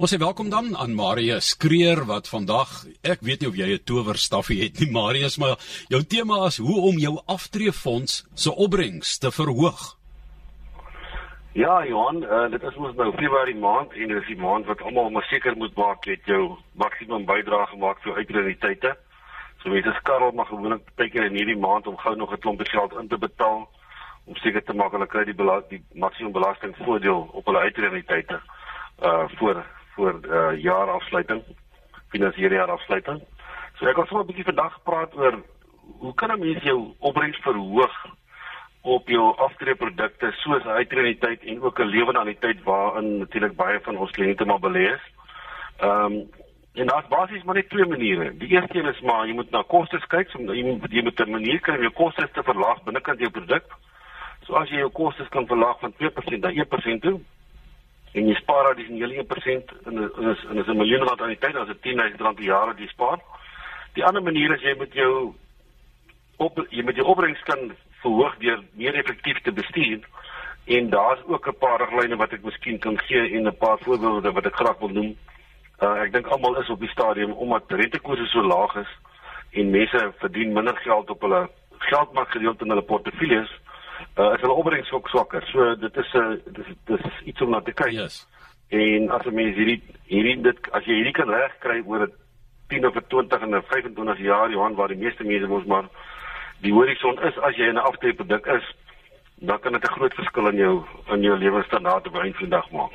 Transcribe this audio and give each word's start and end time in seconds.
Ons 0.00 0.08
sê 0.08 0.16
welkom 0.16 0.48
dan 0.48 0.70
aan 0.80 0.94
Marie 0.96 1.34
Skreer 1.44 2.06
wat 2.08 2.24
vandag, 2.24 2.70
ek 3.04 3.20
weet 3.20 3.42
nie 3.42 3.48
of 3.50 3.56
jy 3.60 3.66
'n 3.76 3.84
towerstafie 3.84 4.62
het 4.64 4.80
nie 4.80 4.88
Marius, 4.96 5.36
maar 5.36 5.60
jou 5.92 6.00
tema 6.00 6.46
is 6.46 6.56
hoe 6.56 6.78
om 6.88 6.96
jou 6.96 7.20
aftreefonds 7.26 8.24
se 8.34 8.50
opbrengs 8.50 9.18
te 9.18 9.30
verhoog. 9.30 9.98
Ja, 11.52 11.84
Johan, 11.84 12.24
uh, 12.24 12.48
dit 12.50 12.62
is 12.62 12.76
mos 12.76 12.94
nou 12.96 13.12
Februarie 13.12 13.54
maand 13.54 13.92
en 13.92 14.08
dit 14.08 14.16
is 14.16 14.26
die 14.32 14.40
maand 14.40 14.64
wat 14.66 14.80
almal 14.80 15.10
maar 15.10 15.28
seker 15.28 15.56
moet 15.56 15.76
maak 15.76 16.08
jy 16.08 16.16
het 16.16 16.24
jou 16.24 16.56
maksimum 16.72 17.26
bydrae 17.28 17.66
gemaak 17.66 18.00
vir 18.00 18.16
uitrediteite. 18.16 18.96
So 19.60 19.68
mense 19.68 19.92
skarrel 20.00 20.32
maar 20.32 20.48
gewoonlik 20.48 20.88
teken 20.96 21.28
in 21.28 21.36
hierdie 21.36 21.60
maand 21.60 21.86
om 21.86 22.00
gou 22.00 22.16
nog 22.16 22.32
'n 22.32 22.40
klompie 22.40 22.70
geld 22.70 22.96
in 22.96 23.08
te 23.08 23.18
betaal 23.18 23.68
om 24.24 24.36
seker 24.36 24.64
te 24.64 24.72
maak 24.72 24.92
hulle 24.92 25.06
kry 25.06 25.24
die, 25.24 25.36
die 25.68 25.84
maksimum 25.94 26.32
belastingvoordeel 26.32 27.28
op 27.32 27.44
hulle 27.44 27.58
uitrediteite 27.68 28.40
uh 29.02 29.28
voor 29.36 29.64
voor 29.94 30.20
uh, 30.22 30.62
jaarafsluiting, 30.62 31.42
finansiële 32.08 32.54
jaarafsluiting. 32.54 33.22
So 33.78 33.86
ek 33.86 33.96
wil 33.96 34.06
sommer 34.06 34.24
'n 34.24 34.30
bietjie 34.30 34.50
vandag 34.50 34.82
praat 34.82 35.14
oor 35.16 35.42
hoe 35.98 36.14
kan 36.14 36.32
'n 36.32 36.40
mens 36.40 36.62
jou 36.62 36.94
opbrengs 36.98 37.38
verhoog 37.42 37.94
op 38.82 39.08
jou 39.08 39.36
aftreeprodukte 39.36 40.32
soos 40.32 40.64
uitreniteit 40.64 41.44
en 41.44 41.62
ook 41.62 41.78
'n 41.78 41.92
lewende 41.94 42.20
anniteit 42.20 42.62
waarin 42.62 43.18
natuurlik 43.18 43.56
baie 43.56 43.80
van 43.80 43.96
ons 43.96 44.10
kliënte 44.10 44.44
maar 44.44 44.60
belê 44.60 44.92
is. 44.94 45.04
Ehm 45.76 46.04
um, 46.04 46.30
en 46.72 46.86
daar's 46.86 47.08
basies 47.08 47.42
maar 47.42 47.54
net 47.54 47.68
twee 47.68 47.86
maniere. 47.86 48.36
Die 48.36 48.48
eerste 48.48 48.78
een 48.78 48.86
is 48.86 49.00
maar 49.00 49.26
jy 49.26 49.34
moet 49.34 49.50
na 49.50 49.62
kostes 49.62 50.06
kyk, 50.06 50.30
so 50.30 50.38
jy 50.38 50.64
moet 50.64 50.92
jy 50.92 51.02
moet 51.02 51.20
'n 51.20 51.30
manier 51.30 51.60
kry 51.60 51.74
om 51.74 51.80
jou 51.80 51.92
kostes 51.92 52.30
te 52.32 52.42
verlaag 52.42 52.82
binnekant 52.82 53.18
jou 53.18 53.30
produk. 53.30 53.64
So 54.46 54.54
as 54.54 54.68
jy 54.68 54.76
jou 54.76 54.90
kostes 54.90 55.28
kan 55.28 55.46
verlaag 55.46 55.78
van 55.80 55.92
2% 55.92 56.40
na 56.40 56.50
1% 56.50 57.02
toe, 57.02 57.20
en 58.12 58.28
jy 58.28 58.34
spaar 58.34 58.64
daai 58.64 58.82
die 58.86 58.98
hele 59.00 59.24
1% 59.24 59.72
in 59.88 60.02
is 60.30 60.42
in 60.50 60.58
is 60.58 60.66
'n 60.68 60.76
miljoen 60.76 61.06
rand 61.08 61.20
aan 61.20 61.34
die 61.34 61.38
tyd, 61.38 61.52
dan 61.52 61.66
dit 61.66 61.82
10000 61.82 62.20
rand 62.20 62.36
per 62.36 62.44
jaar 62.44 62.66
wat 62.66 62.78
jy 62.78 62.86
spaar. 62.86 63.18
Die 63.94 64.04
ander 64.04 64.22
manier 64.22 64.54
is 64.54 64.62
jy 64.62 64.74
met 64.78 64.92
jou 64.92 65.34
op 66.36 66.66
jy 66.70 66.82
met 66.82 66.96
jou 66.96 67.06
opbrengs 67.06 67.42
kan 67.42 67.72
verhoog 68.02 68.36
deur 68.38 68.62
meer 68.74 68.94
effektief 68.94 69.40
te 69.42 69.52
bestuur 69.52 70.00
en 70.64 70.90
daar's 70.90 71.20
ook 71.26 71.48
'n 71.48 71.58
paar 71.58 71.78
riglyne 71.78 72.16
wat 72.16 72.32
ek 72.32 72.42
miskien 72.42 72.78
kan 72.78 72.98
gee 72.98 73.36
en 73.36 73.46
'n 73.46 73.56
paar 73.56 73.78
voorbeelde 73.78 74.32
wat 74.32 74.46
ek 74.46 74.54
graag 74.54 74.78
wil 74.78 74.88
noem. 74.88 75.16
Uh, 75.82 76.02
ek 76.02 76.12
dink 76.12 76.26
almal 76.26 76.60
is 76.60 76.70
op 76.70 76.80
die 76.80 76.88
stadium 76.88 77.32
omdat 77.32 77.62
rentekoerse 77.68 78.26
so 78.26 78.42
laag 78.42 78.76
is 78.76 78.92
en 79.50 79.70
mense 79.70 80.12
verdien 80.18 80.52
minder 80.52 80.76
geld 80.76 81.10
op 81.10 81.20
hulle 81.20 81.50
geldmarkgedeelte 81.78 82.64
in 82.64 82.70
hulle 82.70 82.82
portefeuilles 82.82 83.50
uh, 84.16 84.32
is 84.34 84.40
hulle 84.40 84.52
opbrengs 84.52 84.92
ook 84.92 85.08
swakker. 85.08 85.42
So 85.52 85.74
dit 85.76 85.96
is 85.96 86.12
'n 86.12 86.18
uh, 86.18 86.36
dit, 86.44 86.66
dit 86.84 87.04
is 87.04 87.20
iets 87.24 87.40
om 87.40 87.50
na 87.50 87.60
te 87.60 87.72
kyk. 87.72 87.92
Yes. 87.92 88.26
En 88.68 89.10
as 89.10 89.24
'n 89.26 89.34
mens 89.34 89.56
hierdie 89.56 89.82
hierdie 90.06 90.40
dit 90.42 90.70
as 90.70 90.84
jy 90.84 90.94
hierdie 90.94 91.12
kan 91.12 91.28
regkry 91.28 91.82
oor 91.86 92.06
'n 92.06 92.12
10 92.68 92.86
of 92.86 92.94
20 93.08 93.40
en 93.40 93.54
'n 93.54 93.62
25 93.62 94.18
jaar 94.18 94.50
Johan 94.50 94.74
waar 94.74 94.88
die 94.88 95.02
meeste 95.04 95.24
mense 95.24 95.46
mos 95.46 95.64
maar 95.64 95.88
die 96.60 96.72
horison 96.72 97.18
is 97.22 97.38
as 97.38 97.56
jy 97.56 97.68
in 97.68 97.74
'n 97.74 97.88
aftreeproduk 97.90 98.46
is 98.46 98.74
dan 99.42 99.60
kan 99.60 99.72
dit 99.72 99.82
'n 99.82 99.94
groot 99.96 100.14
verskil 100.14 100.48
in 100.48 100.56
jou 100.56 100.74
in 101.14 101.22
jou 101.22 101.38
lewensstandaard 101.38 102.06
op 102.06 102.14
'n 102.14 102.34
eendag 102.40 102.70
maak. 102.70 102.94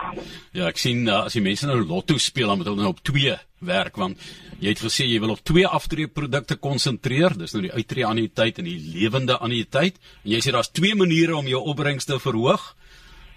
Ja, 0.51 0.67
ek 0.67 0.77
sien 0.77 1.07
uh, 1.07 1.25
as 1.25 1.33
die 1.33 1.41
mense 1.41 1.65
nou 1.65 1.85
lotto 1.85 2.17
speel 2.17 2.47
dan 2.47 2.57
moet 2.57 2.67
hulle 2.67 2.81
nou 2.81 2.89
op 2.89 3.03
2 3.03 3.37
werk 3.59 3.95
want 3.95 4.17
jy 4.59 4.69
het 4.69 4.79
gesê 4.79 5.05
jy 5.05 5.19
wil 5.19 5.29
op 5.29 5.43
twee 5.43 5.67
aftreeprodukte 5.67 6.55
konsentreer, 6.55 7.37
dis 7.37 7.53
nou 7.53 7.61
die 7.61 7.73
uittreë 7.73 8.07
anniteit 8.07 8.57
en 8.57 8.65
die 8.65 8.79
lewende 8.79 9.37
anniteit 9.37 9.95
en 10.23 10.31
jy 10.31 10.39
sê 10.39 10.51
daar's 10.51 10.71
twee 10.71 10.95
maniere 10.95 11.35
om 11.35 11.47
jou 11.47 11.61
opbrengs 11.61 12.05
te 12.05 12.19
verhoog. 12.19 12.75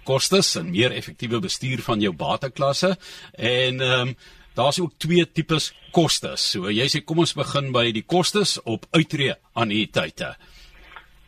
Kostes 0.03 0.55
en 0.55 0.71
meer 0.71 0.91
effektiewe 0.91 1.39
bestuur 1.39 1.81
van 1.81 2.01
jou 2.01 2.13
bateklasse 2.13 2.97
en 3.33 3.81
ehm 3.81 4.07
um, 4.07 4.15
daar's 4.53 4.79
ook 4.79 4.97
twee 4.97 5.25
tipes 5.25 5.73
kostes. 5.91 6.51
So 6.51 6.69
jy 6.69 6.87
sê 6.87 7.03
kom 7.05 7.19
ons 7.19 7.33
begin 7.33 7.71
by 7.71 7.91
die 7.91 8.03
kostes 8.03 8.59
op 8.63 8.85
uittreë 8.91 9.35
anniteite. 9.53 10.35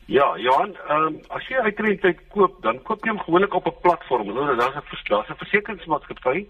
Ja, 0.06 0.38
Johan, 0.38 0.76
ehm 0.88 1.06
um, 1.06 1.20
as 1.28 1.46
jy 1.48 1.62
uitrentheid 1.64 2.20
koop, 2.34 2.58
dan 2.62 2.82
koop 2.84 3.06
jy 3.06 3.14
hom 3.14 3.22
gewoonlik 3.24 3.54
op 3.54 3.68
'n 3.68 3.82
platform. 3.82 4.34
Nou, 4.34 4.56
daar's 4.56 4.76
'n 4.76 5.10
daar's 5.10 5.30
'n 5.30 5.42
versekeringsmaatskappy 5.44 6.46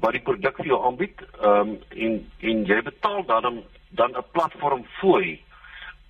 wat 0.00 0.12
die 0.12 0.20
produk 0.20 0.56
vir 0.56 0.66
jou 0.66 0.84
aanbied, 0.86 1.20
ehm 1.40 1.60
um, 1.60 1.78
en 1.90 2.30
en 2.40 2.64
jy 2.64 2.82
betaal 2.82 3.24
dan 3.24 3.62
dan 3.90 4.10
'n 4.16 4.24
platform 4.32 4.84
fooi 5.00 5.42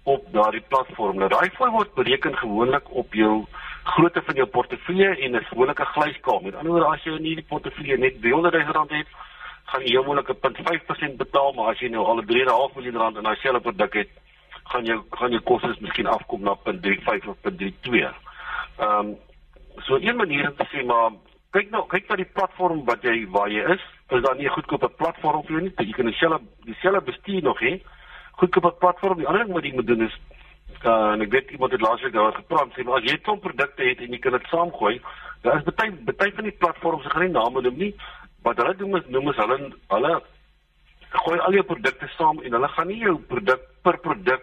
op 0.02 0.32
daardie 0.32 0.64
platform. 0.68 1.16
Nou 1.16 1.28
daai 1.28 1.50
fooi 1.50 1.70
word 1.70 1.94
bereken 1.94 2.36
gewoonlik 2.36 2.90
op 2.90 3.14
jou 3.14 3.44
grootte 3.82 4.22
van 4.22 4.34
jou 4.34 4.46
portefeulje 4.46 5.16
en 5.16 5.36
'n 5.36 5.86
glyskaal. 5.94 6.40
Met 6.40 6.54
ander 6.54 6.72
woorde, 6.72 6.86
as 6.86 7.04
jy 7.04 7.12
in 7.16 7.24
hierdie 7.24 7.48
portefeulje 7.48 7.98
net 7.98 8.20
300 8.20 8.54
000 8.54 8.72
rand 8.72 8.90
het, 8.90 9.06
gaan 9.64 9.82
jy 9.82 9.96
gewoonlik 9.96 10.28
'n 10.28 10.40
0.5% 10.40 11.16
betaal, 11.16 11.52
maar 11.52 11.68
as 11.72 11.78
jy 11.78 11.88
nou 11.88 12.04
al 12.04 12.20
'n 12.20 12.26
3.5 12.26 12.74
miljoen 12.74 12.96
rand 12.96 13.16
in 13.16 13.22
daai 13.22 13.36
selfe 13.36 13.60
produk 13.60 13.94
het, 13.94 14.08
gaan 14.68 14.84
jou 14.84 14.98
gaan 15.10 15.30
jou 15.30 15.40
kostes 15.42 15.78
miskien 15.80 16.06
afkom 16.06 16.42
na 16.42 16.54
0.35 16.64 17.28
of 17.28 17.36
0.32. 17.42 18.14
Ehm 18.78 18.98
um, 18.98 19.16
so 19.86 19.96
'n 19.96 20.16
manier 20.16 20.48
om 20.48 20.56
te 20.56 20.66
sê 20.72 20.84
maar 20.84 21.12
kyk 21.52 21.70
nou 21.70 21.86
kyk 21.86 22.08
na 22.08 22.16
die 22.16 22.32
platform 22.36 22.84
wat 22.84 23.02
jy 23.02 23.26
waar 23.30 23.50
jy 23.50 23.62
is. 23.74 23.82
Is 24.10 24.22
daar 24.22 24.36
nie 24.36 24.46
'n 24.46 24.56
goedkope 24.56 24.88
platform 24.88 25.42
vir 25.42 25.52
jou 25.52 25.62
nie? 25.62 25.72
Jy 25.76 25.92
kan 25.92 26.06
dieselfde 26.06 26.46
dieselfde 26.64 27.00
bestuur 27.00 27.42
nog 27.42 27.60
hê. 27.60 27.80
Goedkope 28.32 28.72
platform. 28.72 29.18
Die 29.18 29.26
ander 29.26 29.44
ding 29.44 29.54
wat 29.54 29.64
jy 29.64 29.74
moet 29.74 29.86
doen 29.86 30.02
is 30.02 30.16
uh, 30.84 31.12
en 31.12 31.20
ek 31.20 31.32
weet 31.32 31.50
iemand 31.50 31.72
het 31.72 31.80
laasweek 31.80 32.12
daar 32.12 32.32
gepraat 32.32 32.72
sê 32.74 32.84
maar 32.84 32.98
as 32.98 33.04
jy 33.04 33.16
'n 33.16 33.22
klomp 33.22 33.42
produkte 33.42 33.82
het 33.82 33.98
en 33.98 34.12
jy 34.12 34.18
kan 34.18 34.32
dit 34.32 34.46
saamgooi, 34.50 35.00
daar 35.42 35.56
is 35.56 35.74
baie 35.74 35.92
baie 35.92 36.32
van 36.34 36.44
die 36.44 36.58
platforms 36.58 37.02
se 37.02 37.18
nie 37.18 37.28
name 37.28 37.62
noem 37.62 37.76
nie. 37.76 37.94
Wat 38.42 38.56
hulle 38.56 38.76
doen 38.76 38.96
is 38.96 39.06
noem 39.08 39.28
is 39.28 39.36
hulle 39.36 39.72
hulle 39.88 40.22
gooi 41.10 41.38
al 41.38 41.52
jou 41.52 41.64
produkte 41.64 42.08
saam 42.16 42.40
en 42.42 42.52
hulle 42.52 42.68
gaan 42.68 42.86
nie 42.86 43.00
jou 43.00 43.18
produk 43.18 43.60
per 43.82 43.98
produk 43.98 44.42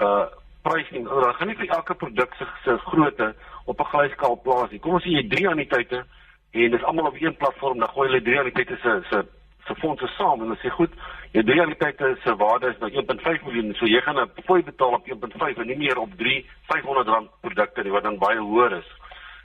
uh 0.00 0.26
pricing. 0.64 1.08
Hulle 1.08 1.32
gaan 1.36 1.48
nie 1.48 1.56
vir 1.56 1.68
elke 1.76 1.94
produk 1.94 2.34
se 2.38 2.46
se 2.64 2.78
grootte 2.88 3.34
op 3.64 3.80
'n 3.80 3.90
gelyskaal 3.92 4.36
plaas 4.42 4.70
nie. 4.70 4.80
Kom 4.80 4.94
ons 4.94 5.04
sê 5.04 5.10
jy 5.10 5.28
drie 5.28 5.48
anniteite 5.48 6.04
en 6.52 6.70
dis 6.70 6.82
almal 6.82 7.06
op 7.06 7.20
een 7.20 7.36
platform, 7.36 7.78
dan 7.78 7.88
gooi 7.88 8.08
hulle 8.08 8.22
drie 8.22 8.38
anniteite 8.38 8.76
se 8.82 9.02
se 9.10 9.24
se 9.66 9.74
fondse 9.74 10.06
saam 10.06 10.40
en 10.40 10.48
hulle 10.48 10.58
sê 10.62 10.70
goed, 10.70 10.92
jy 11.32 11.42
drie 11.42 11.62
anniteite 11.62 12.16
se 12.22 12.36
waarde 12.36 12.68
is 12.68 12.78
nou 12.78 12.90
1.5 12.90 13.44
miljoen, 13.44 13.74
so 13.74 13.86
jy 13.86 14.00
gaan 14.00 14.20
'n 14.20 14.30
fooi 14.44 14.62
betaal 14.62 14.94
op 14.94 15.06
1.5 15.06 15.58
en 15.58 15.66
nie 15.66 15.76
meer 15.76 15.98
op 15.98 16.10
3 16.16 16.46
500 16.68 17.08
rand 17.08 17.30
produkte 17.40 17.82
nie 17.82 17.92
wat 17.92 18.02
dan 18.02 18.18
baie 18.18 18.38
hoër 18.38 18.72
is. 18.72 18.88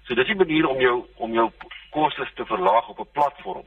So 0.03 0.15
dis 0.15 0.29
'n 0.29 0.37
manier 0.37 0.67
om 0.67 0.79
jou 0.79 1.05
om 1.15 1.33
jou 1.33 1.51
kostes 1.89 2.33
te 2.35 2.45
verlaag 2.45 2.89
op 2.89 2.99
'n 2.99 3.11
platform. 3.11 3.65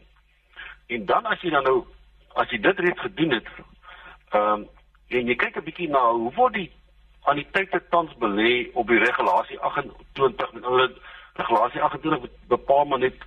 En 0.86 1.04
dan 1.04 1.26
as 1.26 1.40
jy 1.40 1.50
dan 1.50 1.62
nou 1.62 1.84
as 2.34 2.50
jy 2.50 2.60
dit 2.60 2.78
reeds 2.78 3.00
gedoen 3.00 3.30
het, 3.30 3.46
ehm 4.30 4.52
um, 4.52 4.68
en 5.14 5.26
jy 5.26 5.36
kyk 5.36 5.56
'n 5.56 5.64
bietjie 5.64 5.88
na 5.88 6.02
hoe 6.10 6.32
word 6.34 6.54
die 6.54 6.70
anniteite 7.24 7.82
tans 7.90 8.12
belê 8.18 8.70
op 8.74 8.88
die 8.88 8.98
regulasie 8.98 9.58
28 9.60 10.52
met 10.52 10.64
ander 10.64 10.90
regulasie 11.34 11.82
28 11.82 12.30
bepaal 12.48 12.84
maar 12.84 12.98
net 12.98 13.18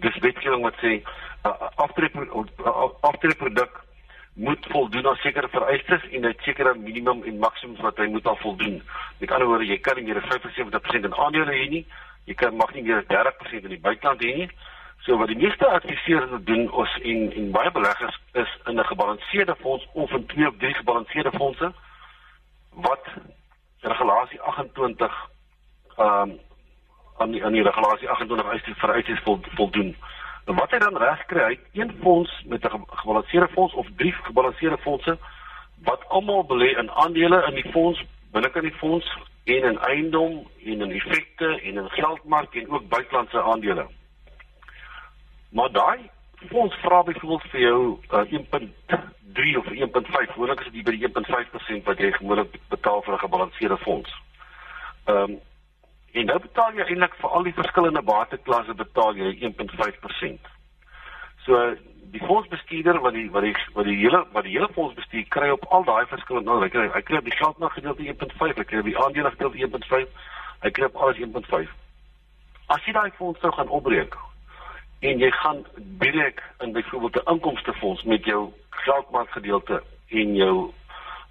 dis 0.00 0.18
wetgewing 0.18 0.62
wat 0.62 0.76
sê 0.82 1.02
uh, 1.44 1.68
aftrek 1.76 2.16
aftrek 3.00 3.38
produk 3.38 3.84
moet 4.34 4.66
voldoen 4.70 5.06
aan 5.06 5.16
sekere 5.16 5.48
vereistes 5.48 6.02
en 6.10 6.26
'n 6.26 6.34
sekere 6.40 6.74
minimum 6.74 7.22
en 7.22 7.38
maksimum 7.38 7.76
wat 7.80 7.96
hy 7.96 8.06
moet 8.06 8.26
al 8.26 8.36
voldoen. 8.36 8.82
Met 9.18 9.30
ander 9.30 9.46
woorde, 9.46 9.66
jy 9.66 9.78
kan 9.78 9.96
nie 9.96 10.04
meer 10.04 10.22
75% 10.22 11.04
in 11.04 11.14
aandele 11.14 11.52
hê 11.52 11.68
nie. 11.68 11.86
Jy 12.24 12.34
kan 12.34 12.56
mag 12.56 12.74
nie 12.74 12.82
meer 12.82 13.04
30% 13.06 13.62
in 13.62 13.68
die 13.68 13.80
buiteland 13.80 14.22
hê 14.22 14.34
nie. 14.36 14.50
So 15.00 15.16
wat 15.16 15.28
die 15.28 15.36
meeste 15.36 15.66
adviseerders 15.66 16.44
doen 16.44 16.70
ons 16.70 16.98
en 17.02 17.32
en 17.32 17.50
baie 17.50 17.70
beleggers 17.70 18.20
is 18.32 18.58
in 18.64 18.78
'n 18.78 18.84
gebalanseerde 18.84 19.56
fonds 19.60 19.86
of 19.92 20.10
in 20.10 20.26
twee 20.26 20.48
of 20.48 20.54
drie 20.58 20.74
gebalanseerde 20.74 21.32
fondse 21.32 21.72
wat 22.70 23.04
regulasie 23.80 24.40
28 24.40 25.30
ehm 25.96 26.30
um, 26.30 26.38
aan 27.16 27.30
die 27.30 27.44
aan 27.44 27.52
die 27.52 27.62
regulasie 27.62 28.08
28 28.08 28.50
eis 28.50 28.62
vereistes 28.76 29.20
voldoen. 29.54 29.96
En 30.44 30.54
wat 30.54 30.70
hy 30.70 30.78
dan 30.78 30.96
reg 30.96 31.24
kry, 31.26 31.42
hy 31.42 31.80
een 31.80 31.92
fonds 32.02 32.42
met 32.46 32.64
'n 32.64 32.84
gebalanseerde 32.86 33.48
fonds 33.48 33.74
of 33.74 33.86
drie 33.96 34.12
gebalanseerde 34.12 34.78
fondse 34.78 35.18
wat 35.82 36.08
almal 36.08 36.44
belê 36.44 36.76
in 36.78 36.90
aandele 36.90 37.44
in 37.48 37.54
die 37.54 37.70
fonds, 37.72 38.04
binnekant 38.32 38.64
die 38.64 38.78
fonds 38.78 39.16
en 39.44 39.62
in 39.62 39.78
eiendom 39.78 40.46
en 40.64 40.80
in 40.80 40.90
effekte 40.90 41.60
en 41.60 41.76
in 41.76 41.90
geldmark 41.90 42.54
en 42.54 42.70
ook 42.70 42.88
buitelandse 42.88 43.42
aandele. 43.42 43.86
Maar 45.50 45.72
daai 45.72 46.10
fonds 46.48 46.74
vra 46.74 47.02
byvoorbeeld 47.02 47.50
vir 47.50 47.60
jou 47.60 47.98
uh, 48.10 48.32
1.3 48.32 49.56
of 49.56 49.66
1.5, 49.66 50.32
gewoonlik 50.32 50.60
is 50.60 50.72
dit 50.72 50.84
by 50.84 50.96
die 50.96 51.08
1.5% 51.08 51.84
wat 51.84 51.98
jy 51.98 52.12
gewoonlik 52.12 52.56
betaal 52.68 53.02
vir 53.02 53.14
'n 53.14 53.24
gebalanseerde 53.24 53.78
fonds. 53.78 54.10
Ehm 55.04 55.16
um, 55.16 55.38
en 56.12 56.26
nou 56.26 56.38
betaal 56.40 56.74
jy 56.74 56.84
eintlik 56.84 57.14
vir 57.14 57.30
al 57.30 57.42
die 57.42 57.54
verskillende 57.54 58.02
bateklasse 58.02 58.74
betaal 58.74 59.14
jy 59.16 59.34
1.5%. 59.46 60.48
So 61.44 61.74
die 62.10 62.22
fondsbestuurder 62.26 62.98
wat 63.00 63.12
die 63.12 63.30
wat 63.30 63.42
die 63.42 63.54
wat 63.74 63.84
die 63.84 63.96
hele 63.96 64.26
wat 64.32 64.44
die 64.44 64.56
hele 64.56 64.68
fonds 64.74 64.94
bestuur 64.94 65.28
kry 65.28 65.50
op 65.50 65.64
al 65.68 65.84
daai 65.84 66.06
verskillende 66.06 66.50
nou, 66.50 66.62
hy 66.62 66.68
kry 66.68 66.88
hy 66.94 67.02
kry 67.02 67.16
op 67.16 67.28
die 67.30 67.36
geldmark 67.36 67.72
gedeelte 67.72 68.02
1.5, 68.02 68.56
hy 68.56 68.64
kry 68.64 68.78
op 68.78 68.90
die 68.90 68.98
aandele 68.98 69.30
gedeelte 69.30 69.86
1.5, 69.86 70.08
hy 70.62 70.70
kry 70.70 70.84
op 70.84 70.96
alles 70.96 71.22
1.5. 71.28 71.78
As 72.66 72.84
jy 72.86 72.92
daai 72.92 73.10
fonds 73.18 73.40
nou 73.42 73.52
gaan 73.52 73.68
opbreek 73.68 74.16
en 75.00 75.18
jy 75.18 75.30
gaan 75.30 75.64
direk 75.76 76.42
in 76.58 76.72
byvoorbeeld 76.72 77.24
'n 77.24 77.32
inkomstefonds 77.32 78.02
met 78.02 78.24
jou 78.24 78.52
geldmarkgedeelte 78.70 79.82
en 80.08 80.34
jou 80.34 80.72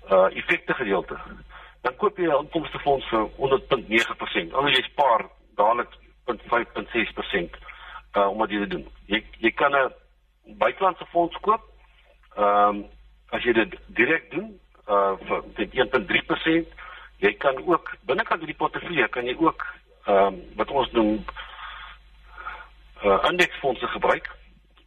uh 0.10 0.36
effekte 0.36 0.74
gedeelte. 0.74 1.18
Dan 1.82 1.96
koop 1.96 2.18
jy 2.18 2.26
'n 2.26 2.44
inkomstefonds 2.44 3.06
vir 3.10 3.30
100.9%. 3.38 4.54
Al 4.54 4.68
jy 4.68 4.82
spaar 4.82 5.26
dadelik 5.56 5.90
0.5.6% 6.26 7.58
uh 8.16 8.28
om 8.30 8.48
dit 8.48 8.62
te 8.62 8.68
doen. 8.68 8.88
Jy 9.06 9.24
jy 9.38 9.52
kan 9.52 9.72
'n 9.76 9.94
buitelandse 10.58 11.06
fonds 11.06 11.38
koop. 11.42 11.62
Ehm 12.38 12.76
um, 12.76 12.86
as 13.30 13.44
jy 13.44 13.54
dit 13.54 13.76
direk 13.86 14.32
doen 14.32 14.60
uh 14.88 15.14
vir 15.28 15.44
1.3%, 15.56 16.68
jy 17.18 17.34
kan 17.34 17.58
ook 17.66 17.96
binnekant 18.02 18.40
hierdie 18.40 18.58
portefeulje 18.58 19.08
kan 19.08 19.26
jy 19.26 19.36
ook 19.40 19.66
ehm 20.06 20.26
um, 20.26 20.42
wat 20.56 20.72
ons 20.72 20.92
noem 20.92 21.26
uh 23.04 23.18
indeksfondse 23.30 23.88
gebruik 23.88 24.30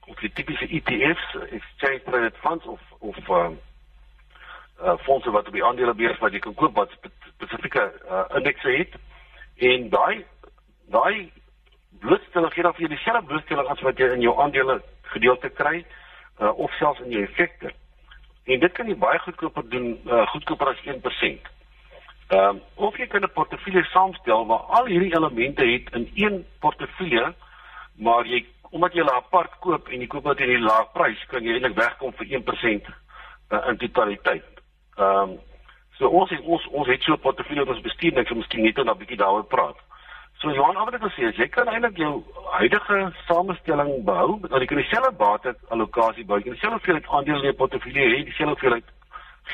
of 0.06 0.18
die 0.20 0.32
tipiese 0.32 0.66
ETF's, 0.68 1.36
exchange 1.50 2.02
traded 2.04 2.36
funds 2.36 2.66
of 2.66 2.80
of 2.98 3.16
uh, 3.28 3.48
uh 4.82 4.96
fondse 5.06 5.30
wat 5.30 5.46
op 5.46 5.52
die 5.52 5.64
aandelebeurs 5.64 6.18
wat 6.18 6.32
jy 6.32 6.38
kan 6.38 6.54
koop 6.54 6.74
wat 6.76 6.90
spesifieke 7.34 7.92
uh 8.10 8.24
indekse 8.36 8.68
het 8.68 8.98
en 9.56 9.88
daai 9.88 10.24
daai 10.92 11.32
blootstelling 12.00 12.52
gee 12.52 12.62
dan 12.62 12.74
vir 12.74 12.86
jou 12.86 12.92
dieselfde 12.94 13.26
blootstelling 13.26 13.68
as 13.68 13.80
wat 13.86 13.98
jy 13.98 14.10
in 14.16 14.26
jou 14.26 14.34
aandele 14.40 14.80
gedeelte 15.14 15.48
kry 15.60 15.84
uh 16.40 16.52
of 16.58 16.72
selfs 16.80 17.00
in 17.00 17.10
jou 17.16 17.22
effekte. 17.22 17.72
En 18.44 18.60
dit 18.60 18.72
kan 18.72 18.88
jy 18.88 18.96
baie 18.98 19.18
goedkoper 19.24 19.68
doen 19.70 19.94
uh 20.06 20.26
goedkoper 20.34 20.72
as 20.74 20.84
1%. 20.84 21.50
Ehm 22.32 22.48
um, 22.48 22.60
of 22.74 22.96
jy 22.96 23.06
kan 23.06 23.22
'n 23.22 23.32
portefeulje 23.32 23.84
saamstel 23.84 24.46
waar 24.46 24.64
al 24.76 24.86
hierdie 24.86 25.14
elemente 25.14 25.64
het 25.66 25.94
in 25.94 26.10
een 26.14 26.46
portefeulje 26.58 27.34
maar 27.96 28.26
jy 28.26 28.44
omdat 28.72 28.94
jy 28.94 29.02
hulle 29.02 29.14
apart 29.16 29.58
koop 29.60 29.88
en 29.88 30.00
jy 30.00 30.06
koop 30.06 30.24
dit 30.24 30.40
in 30.40 30.50
'n 30.58 30.64
lae 30.64 30.84
prys 30.94 31.24
kan 31.28 31.44
jy 31.44 31.52
eintlik 31.52 31.76
wegkom 31.76 32.12
vir 32.12 32.26
1% 32.26 32.88
uh, 33.52 33.68
in 33.68 33.76
totaliteit. 33.76 34.44
Ehm 34.96 35.30
um, 35.30 35.38
so 35.98 36.08
ons 36.08 36.30
het, 36.30 36.40
ons 36.40 36.66
ons 36.72 36.88
het 36.88 37.02
so 37.02 37.12
'n 37.12 37.20
portefeulje 37.20 37.64
wat 37.64 37.74
ons 37.74 37.88
bestuur 37.88 38.12
net 38.12 38.26
so 38.26 38.34
miskien 38.34 38.64
net 38.64 38.78
'n 38.78 38.98
bietjie 38.98 39.16
daaroor 39.16 39.44
praat. 39.44 39.76
So 40.40 40.50
Johan, 40.50 40.74
wat 40.74 40.94
ek 40.94 41.04
wil 41.04 41.12
sê 41.14 41.28
is 41.28 41.36
jy 41.36 41.48
kan 41.48 41.68
eintlik 41.68 41.96
jou 41.96 42.24
huidige 42.58 43.12
samestelling 43.28 44.04
behou, 44.04 44.40
want 44.40 44.62
jy 44.62 44.66
kan 44.66 44.80
dieselfde 44.80 45.12
bate 45.12 45.54
allocasie 45.68 46.24
bou. 46.24 46.38
Jy 46.38 46.42
kan 46.42 46.52
dieselfde 46.52 46.78
hoeveelheid 46.78 47.06
aandele 47.08 47.38
in 47.38 47.44
jou 47.44 47.54
portefeulje 47.60 48.08
hê, 48.08 48.24
dieselfde 48.24 48.54
hoeveelheid 48.54 48.88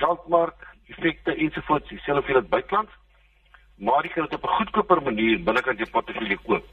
geldmark, 0.00 0.64
effekte 0.88 1.35
ensovoorts, 1.35 1.88
dieselfde 1.88 2.20
hoeveelheid 2.23 2.49
buiteland, 2.49 2.88
maar 3.76 4.02
jy 4.05 4.12
kan 4.14 4.25
dit 4.25 4.35
op 4.35 4.44
'n 4.44 4.56
goedkoper 4.58 5.02
manier 5.02 5.43
binnekant 5.43 5.79
jou 5.79 5.90
portefeulje 5.90 6.38
koop. 6.46 6.64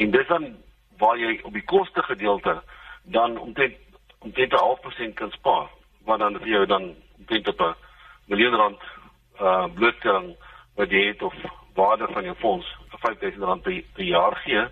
En 0.00 0.10
dis 0.10 0.26
dan 0.26 0.56
waar 0.98 1.18
jy 1.18 1.38
op 1.42 1.52
die 1.52 1.64
koste 1.64 2.02
gedeelte 2.02 2.62
dan 3.02 3.38
omtrent 3.38 3.76
omtrent 4.18 4.52
'n 4.52 4.64
half 4.64 4.80
persent 4.80 5.14
kan 5.14 5.30
spaar 5.30 5.68
wat 6.04 6.18
dan 6.18 6.38
vir 6.38 6.48
jou 6.48 6.66
dan 6.66 6.94
omtrent 7.18 7.48
op 7.48 7.60
'n 7.60 7.74
miljoen 8.24 8.54
rand 8.54 8.80
uh 9.40 9.66
blootstelling 9.74 10.36
wat 10.76 10.90
jy 10.90 11.06
het 11.06 11.22
of 11.22 11.34
waarde 11.74 12.06
van 12.12 12.24
jou 12.24 12.36
fonds 12.36 12.66
vir 12.90 12.98
5000 12.98 13.42
rand 13.42 13.62
per, 13.62 13.82
per 13.94 14.04
jaar 14.04 14.36
gee. 14.36 14.64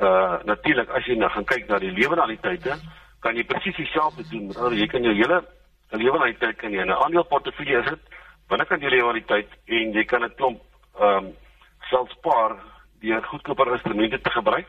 Uh 0.00 0.42
natuurlik 0.44 0.88
as 0.88 1.06
jy 1.06 1.14
nou 1.14 1.30
gaan 1.30 1.44
kyk 1.44 1.68
na 1.68 1.78
die 1.78 1.92
lewensaliteite, 1.92 2.78
kan 3.20 3.36
jy 3.36 3.44
presies 3.44 3.76
dieselfde 3.76 4.28
doen. 4.30 4.46
Met 4.46 4.56
ander 4.56 4.78
jy 4.78 4.86
kan 4.86 5.02
jou 5.02 5.14
hele 5.14 5.44
lewenaliteit 5.90 6.56
kan 6.56 6.72
jy 6.72 6.80
in 6.80 6.88
'n 6.88 7.02
aandeleportefeulje 7.02 7.82
sit 7.88 8.00
binnekant 8.48 8.80
jou 8.80 8.90
lewenaliteit 8.90 9.48
en 9.64 9.92
jy 9.92 10.04
kan 10.04 10.24
'n 10.24 10.34
klomp 10.34 10.60
ehm 11.00 11.24
um, 11.24 11.36
self 11.90 12.10
spaar 12.10 12.56
deur 13.02 13.24
goedkoper 13.24 13.72
instrumente 13.72 14.20
te 14.20 14.30
gebruik 14.30 14.68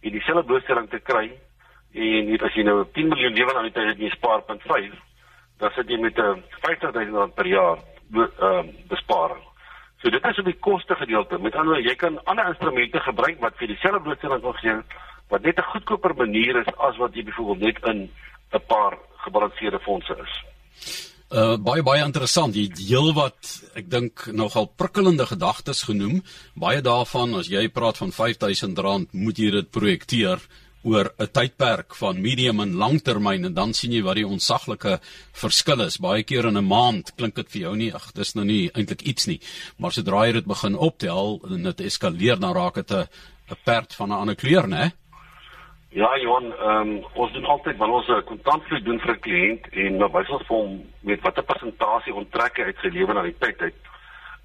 en 0.00 0.12
dieselfde 0.12 0.44
blootstelling 0.44 0.88
te 0.90 1.00
kry 1.00 1.26
en 1.92 2.30
net 2.30 2.42
as 2.42 2.54
jy 2.54 2.64
nou 2.66 2.84
10 2.94 3.08
miljoen 3.08 3.34
lewenaliteit 3.34 3.86
het 3.86 3.98
en 3.98 4.04
jy 4.04 4.10
spaar 4.14 4.42
0.5 4.48 4.98
dan 5.60 5.70
sit 5.76 5.90
jy 5.90 5.98
met 6.00 6.18
'n 6.18 6.20
uh, 6.20 6.42
50000 6.62 7.16
rand 7.16 7.34
per 7.34 7.46
jaar 7.46 7.78
ehm 8.10 8.26
uh, 8.42 8.62
besparing. 8.88 9.42
So 10.00 10.10
dit 10.10 10.24
is 10.24 10.38
op 10.38 10.44
die 10.44 10.58
koste 10.58 10.94
gedeelte. 10.94 11.38
Met 11.38 11.54
ander 11.54 11.74
woorde, 11.74 11.88
jy 11.88 11.94
kan 11.94 12.24
ander 12.24 12.46
instrumente 12.48 13.00
gebruik 13.00 13.40
wat 13.40 13.56
vir 13.56 13.66
dieselfde 13.66 14.00
blootstelling 14.00 14.42
wil 14.42 14.52
gee 14.52 14.76
wat 15.28 15.42
net 15.42 15.58
'n 15.58 15.70
goedkoper 15.72 16.14
manier 16.14 16.56
is 16.56 16.74
as 16.76 16.96
wat 16.96 17.14
jy 17.14 17.24
byvoorbeeld 17.24 17.60
net 17.60 17.84
in 17.94 18.10
'n 18.52 18.66
paar 18.66 18.98
gebalanseerde 19.16 19.80
fondse 19.80 20.16
is. 20.24 20.34
Uh 21.30 21.54
baie 21.62 21.82
baie 21.86 22.02
interessant. 22.02 22.56
Jy 22.58 22.72
heel 22.88 23.12
wat 23.14 23.52
ek 23.78 23.86
dink 23.86 24.24
nogal 24.34 24.66
prikkelende 24.66 25.28
gedagtes 25.30 25.84
genoem. 25.86 26.24
Baie 26.58 26.80
daarvan 26.82 27.36
as 27.38 27.46
jy 27.46 27.68
praat 27.70 28.00
van 28.02 28.10
R5000 28.10 29.14
moet 29.14 29.38
jy 29.38 29.52
dit 29.54 29.70
projekteer 29.70 30.42
oor 30.82 31.12
'n 31.18 31.30
tydperk 31.30 31.94
van 31.94 32.20
medium 32.20 32.60
en 32.60 32.74
langtermyn 32.74 33.44
en 33.44 33.54
dan 33.54 33.72
sien 33.74 33.92
jy 33.92 34.02
wat 34.02 34.16
die 34.16 34.26
onsaglike 34.26 34.98
verskil 35.32 35.80
is. 35.86 35.98
Baie 35.98 36.24
keer 36.24 36.46
in 36.46 36.58
'n 36.58 36.66
maand 36.66 37.14
klink 37.16 37.36
dit 37.36 37.50
vir 37.50 37.60
jou 37.60 37.76
nie, 37.76 37.94
ag, 37.94 38.12
dis 38.12 38.34
nou 38.34 38.44
nie 38.44 38.70
eintlik 38.74 39.02
iets 39.02 39.26
nie. 39.26 39.40
Maar 39.78 39.92
sodra 39.92 40.26
jy 40.26 40.32
dit 40.32 40.46
begin 40.46 40.74
optel 40.74 41.40
en 41.48 41.62
dit 41.62 41.80
eskaleer 41.80 42.40
dan 42.40 42.54
raak 42.54 42.74
dit 42.74 42.90
'n 42.90 43.06
'n 43.50 43.56
perd 43.64 43.94
van 43.94 44.08
'n 44.08 44.20
ander 44.20 44.34
kleur, 44.36 44.66
né? 44.66 44.92
Ja, 45.90 46.10
Johan, 46.22 46.52
um, 46.54 46.90
ons 47.18 47.32
doen 47.34 47.44
altyd 47.44 47.76
wanneer 47.76 47.96
ons 47.96 48.08
'n 48.08 48.24
kontantvloei 48.24 48.82
doen 48.82 49.00
vir 49.00 49.14
'n 49.14 49.20
kliënt 49.26 49.64
en 49.72 49.96
nou 49.96 50.10
wys 50.12 50.28
ons 50.28 50.46
vir 50.46 50.56
hom 50.56 50.82
met 51.02 51.20
watter 51.20 51.42
persentasie 51.42 52.14
onttrek 52.14 52.56
hy 52.56 52.62
uit 52.62 52.78
sy 52.82 52.88
lewe 52.88 53.12
na 53.14 53.22
die 53.22 53.38
tyd 53.38 53.60
uit. 53.60 53.80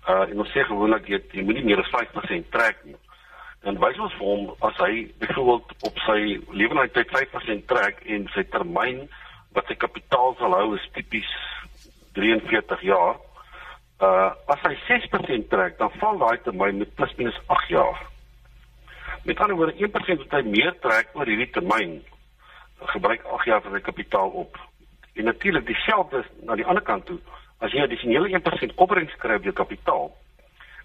Uh 0.09 0.25
en 0.29 0.39
ons 0.39 0.51
sê 0.51 0.65
gewoonlik 0.65 1.07
jy, 1.07 1.21
jy 1.31 1.43
moenie 1.43 1.65
meer 1.65 1.79
as 1.79 1.89
5% 1.89 2.49
trek 2.49 2.77
nie 2.85 2.95
dan 3.65 3.79
wys 3.81 3.97
ons 3.97 4.13
vir 4.19 4.27
hom 4.29 4.49
as 4.67 4.77
hy 4.77 5.05
byvoorbeeld 5.21 5.71
op 5.89 6.01
sy 6.05 6.19
lewenstyd 6.53 7.09
5% 7.13 7.65
trek 7.71 8.01
en 8.13 8.27
sy 8.35 8.43
termyn 8.53 9.07
wat 9.57 9.65
sy 9.69 9.77
kapitaal 9.81 10.35
sal 10.37 10.53
hou 10.53 10.75
is 10.77 10.85
tipies 10.93 11.29
43 12.17 12.83
jaar. 12.85 13.17
Uh 14.05 14.29
as 14.53 14.61
hy 14.67 14.75
6% 14.85 15.49
trek, 15.49 15.79
dan 15.79 15.89
val 15.97 16.21
daai 16.21 16.37
termyn 16.45 16.77
met 16.83 16.93
plus 16.99 17.15
minus 17.17 17.39
8 17.47 17.73
jaar. 17.73 18.03
Met 19.25 19.39
ander 19.39 19.55
woorde, 19.57 19.73
1% 19.73 20.17
wat 20.21 20.33
hy 20.37 20.41
meer 20.45 20.75
trek 20.83 21.07
oor 21.17 21.25
hierdie 21.25 21.49
termyn, 21.49 21.95
gebruik 22.93 23.23
8 23.25 23.47
jaar 23.49 23.63
vir 23.65 23.71
sy 23.73 23.79
kapitaal 23.87 24.29
op. 24.41 24.59
En 25.17 25.25
natuurlik 25.25 25.65
dieselfde 25.65 26.21
na 26.45 26.57
die 26.59 26.65
ander 26.69 26.83
kant 26.85 27.07
toe. 27.09 27.17
As 27.57 27.73
jy 27.73 27.81
addisionele 27.81 28.29
1% 28.37 28.75
opbrengs 28.85 29.15
kry 29.23 29.39
op 29.39 29.47
jou 29.47 29.53
kapitaal, 29.57 30.11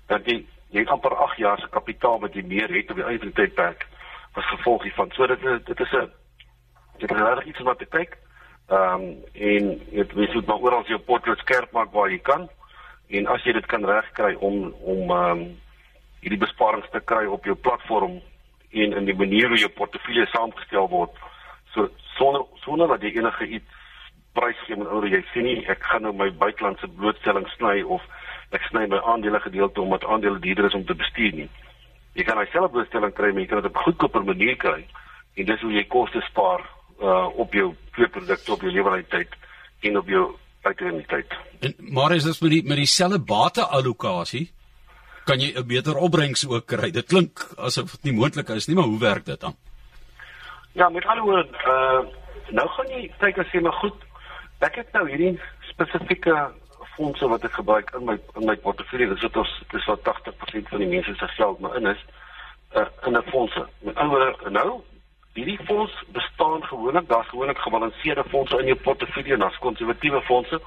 dan 0.09 0.25
jy 0.25 0.39
jy 0.71 0.85
het 0.85 0.93
amper 0.95 1.17
8 1.27 1.37
jaar 1.43 1.61
se 1.61 1.69
kapitaal 1.75 2.21
wat 2.23 2.35
jy 2.39 2.45
meer 2.47 2.73
het 2.73 2.91
op 2.95 3.01
die 3.03 3.05
eie 3.11 3.19
tydperk 3.21 3.85
as 4.39 4.51
gevolg 4.55 4.87
hiervan. 4.87 5.13
So 5.13 5.27
dit 5.27 5.67
dit 5.67 5.81
is 5.81 5.93
'n 5.93 6.09
dit 6.99 7.11
is 7.11 7.19
regtig 7.19 7.47
iets 7.47 7.67
wat 7.69 7.79
te 7.79 7.87
kyk. 7.87 8.17
Ehm 8.71 9.03
um, 9.03 9.25
en 9.35 9.69
dit 9.91 10.13
wys 10.13 10.33
hoe 10.33 10.43
maar 10.47 10.65
oral 10.65 10.87
jou 10.87 10.99
portfolio 10.99 11.37
skerp 11.43 11.73
maak 11.73 11.93
waar 11.93 12.11
jy 12.11 12.19
kan 12.19 12.49
en 13.09 13.27
as 13.27 13.43
jy 13.45 13.53
dit 13.53 13.67
kan 13.67 13.85
regkry 13.85 14.35
om 14.35 14.75
om 14.81 15.11
ehm 15.11 15.31
um, 15.31 15.61
hierdie 16.21 16.39
besparings 16.39 16.91
te 16.91 17.01
kry 17.01 17.27
op 17.27 17.45
jou 17.45 17.57
platform 17.57 18.21
en 18.73 18.93
in 18.93 19.05
die 19.05 19.15
manier 19.15 19.49
hoe 19.49 19.59
jou 19.59 19.71
portefeulje 19.71 20.27
saamgestel 20.27 20.89
word 20.89 21.11
so 21.75 21.89
sonder 22.17 22.47
sonder 22.65 22.89
dat 22.89 23.03
jy 23.03 23.17
enige 23.19 23.47
iets 23.47 23.79
prys 24.33 24.59
gee 24.67 24.77
met 24.77 24.89
oor 24.89 25.07
jy 25.09 25.23
sien 25.33 25.45
nie 25.45 25.67
ek 25.67 25.83
gaan 25.83 26.03
nou 26.03 26.13
my 26.13 26.31
buitelandse 26.31 26.89
blootstelling 26.99 27.49
sny 27.57 27.83
of 27.83 28.03
ek 28.57 28.67
sny 28.69 28.87
my 28.91 28.99
aandele 29.13 29.41
gedeelte 29.41 29.81
omdat 29.81 30.05
aandele 30.05 30.39
duurder 30.43 30.67
is 30.71 30.75
om 30.75 30.85
te 30.87 30.95
bestuur 30.95 31.35
nie. 31.39 31.49
Jy 32.19 32.27
kan 32.27 32.41
dieselfde 32.43 32.73
blootstelling 32.75 33.15
kry, 33.15 33.31
maar 33.31 33.45
jy 33.45 33.51
kan 33.51 33.63
dit 33.63 33.71
op 33.71 33.77
'n 33.77 33.85
goedkoper 33.87 34.25
manier 34.25 34.57
kry. 34.57 34.85
En 35.37 35.45
dis 35.45 35.61
hoe 35.61 35.73
jy 35.73 35.85
koste 35.85 36.21
spaar 36.21 36.63
uh 37.01 37.27
op 37.39 37.53
jou 37.53 37.75
produkte 37.91 38.53
op 38.53 38.61
jou 38.61 38.73
lewensduur 38.73 39.29
en 39.81 39.99
op 39.99 40.09
jou. 40.09 40.35
En 41.61 41.75
maar 41.79 42.13
is 42.13 42.25
dit 42.25 42.41
met 42.41 42.51
die 42.51 42.65
met 42.65 42.77
dieselfde 42.77 43.19
bate 43.19 43.65
allocasie 43.65 44.53
kan 45.31 45.41
jy 45.41 45.51
'n 45.55 45.67
beter 45.67 45.97
opbrengs 45.97 46.43
ook 46.49 46.67
kry. 46.67 46.91
Dit 46.91 47.07
klink 47.07 47.39
asof 47.57 47.91
dit 47.91 48.03
nie 48.11 48.19
moontlik 48.19 48.49
is 48.49 48.67
nie, 48.67 48.77
maar 48.77 48.91
hoe 48.91 48.99
werk 48.99 49.25
dit 49.25 49.41
dan? 49.41 49.55
Ja, 50.73 50.89
met 50.89 51.07
ander 51.07 51.25
woorde, 51.25 51.49
uh 51.75 52.03
nou 52.51 52.69
gaan 52.69 52.89
jy 52.89 53.13
kyk 53.19 53.39
as 53.39 53.53
jy 53.53 53.61
maar 53.61 53.79
goed. 53.79 53.95
Ek 54.59 54.75
het 54.75 54.93
nou 54.93 55.09
hierdie 55.09 55.39
spesifieke 55.71 56.51
fondse 56.97 57.29
wat 57.29 57.45
ek 57.45 57.53
gebruik 57.53 57.95
in 57.95 58.05
my 58.05 58.19
in 58.41 58.47
my 58.47 58.57
portefeulje, 58.57 59.09
dis 59.15 59.23
wat 59.23 59.37
ons 59.37 59.63
dis 59.71 59.87
wat 59.87 60.01
80% 60.03 60.69
van 60.69 60.79
die 60.79 60.89
mense 60.89 61.15
se 61.15 61.29
geld 61.29 61.61
maar 61.61 61.77
in 61.77 61.87
is 61.87 62.03
uh, 62.75 62.87
in 63.07 63.17
'n 63.17 63.31
fondse. 63.31 63.67
Met 63.79 63.97
ander 63.97 64.19
woorde, 64.19 64.51
nou 64.51 64.83
hierdie 65.35 65.59
fonds 65.65 66.05
bestaan 66.13 66.65
gewoonlik, 66.65 67.09
daar's 67.09 67.29
gewoonlik 67.29 67.59
gebalanseerde 67.59 68.25
fondse 68.29 68.59
in 68.59 68.67
jou 68.67 68.79
portefeulje 68.79 69.33
en 69.33 69.39
daar's 69.39 69.59
konservatiewe 69.59 70.23
fondse. 70.23 70.61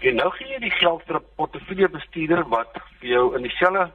En 0.00 0.14
nou 0.14 0.30
gee 0.30 0.48
jy 0.48 0.58
die 0.58 0.76
geld 0.80 1.02
vir 1.06 1.16
'n 1.16 1.24
portefeuljebestuurder 1.36 2.48
wat 2.48 2.78
vir 3.00 3.08
jou 3.08 3.36
in 3.36 3.42
dieselfde 3.42 3.90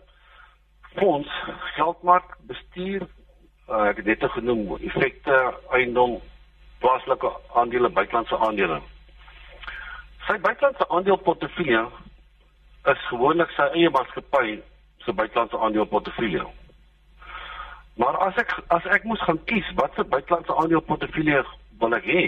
fonds 0.96 1.30
geld 1.76 2.04
maak, 2.04 2.38
bestuur 2.48 3.08
uh, 3.70 3.88
ek 3.90 3.96
het 3.96 4.06
dit 4.06 4.24
genoem 4.32 4.76
effekte, 4.76 5.54
eiendom, 5.72 6.20
plaaslike 6.80 7.32
aandele, 7.54 7.90
buitelandse 7.90 8.38
aandele. 8.38 8.82
Sy 10.28 10.38
buitelandse 10.40 10.90
aandeleportefeulje 10.90 11.88
is 12.92 13.08
gewoonlik 13.08 13.50
sy 13.56 13.70
eie 13.74 13.90
maatskappy 13.90 14.60
se 15.06 15.14
buitelandse 15.14 15.58
aandeleportefeulje. 15.58 16.46
Maar 17.96 18.18
as 18.18 18.38
ek 18.42 18.54
as 18.74 18.86
ek 18.90 19.04
moes 19.06 19.22
gaan 19.22 19.38
kies 19.46 19.68
watter 19.78 20.06
buitelandse 20.10 20.56
aandeleportefeulje 20.56 21.44
wil 21.82 21.94
ek 21.94 22.08
hê, 22.10 22.24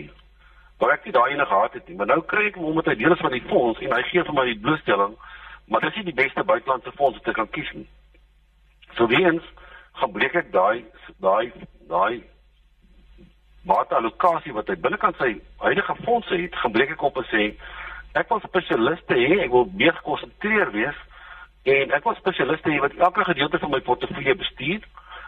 wou 0.82 0.92
ek 0.94 1.06
nie 1.08 1.14
daai 1.16 1.32
ene 1.34 1.46
gehad 1.50 1.74
het 1.74 1.88
nie, 1.90 1.98
maar 1.98 2.12
nou 2.12 2.20
kry 2.30 2.50
ek 2.52 2.60
hom 2.60 2.70
omdat 2.70 2.92
hy 2.92 2.96
deel 3.00 3.16
is 3.16 3.24
van 3.24 3.34
die 3.34 3.46
fonds 3.50 3.82
en 3.82 3.96
hy 3.96 4.02
gee 4.12 4.26
vir 4.28 4.36
my 4.38 4.46
die 4.50 4.60
blootstelling, 4.62 5.16
maar 5.72 5.82
dis 5.82 5.98
nie 5.98 6.12
die 6.12 6.20
beste 6.22 6.44
buitelandse 6.44 6.94
fonds 7.00 7.18
wat 7.18 7.32
ek 7.32 7.40
kan 7.40 7.50
kies 7.56 7.72
nie. 7.74 7.88
So 8.98 9.08
weens 9.10 9.46
gaan 10.02 10.14
breek 10.14 10.38
ek 10.44 10.52
daai 10.54 10.84
daai 11.24 11.50
daai 11.90 12.22
waterallokasie 13.66 14.54
wat 14.54 14.70
hy 14.70 14.76
binnekant 14.78 15.18
sy 15.18 15.32
huidige 15.64 15.96
fondse 16.04 16.38
het, 16.38 16.62
gaan 16.62 16.76
breek 16.76 16.94
ek 16.94 17.08
op 17.10 17.18
en 17.18 17.26
sê 17.32 17.48
ek 18.16 18.30
wil 18.30 18.44
spesialiste 18.46 19.18
hê, 19.18 19.42
ek 19.48 19.52
wil 19.52 19.66
meer 19.74 19.98
gekonsentreer 19.98 20.70
wees 20.76 21.02
en 21.66 21.96
ek 21.98 22.06
wil 22.06 22.20
spesialiste 22.20 22.70
hê 22.70 22.78
wat 22.84 22.94
elke 23.02 23.26
gedeelte 23.32 23.60
van 23.64 23.74
my 23.74 23.82
portefeulje 23.90 24.38
bestuur 24.44 24.86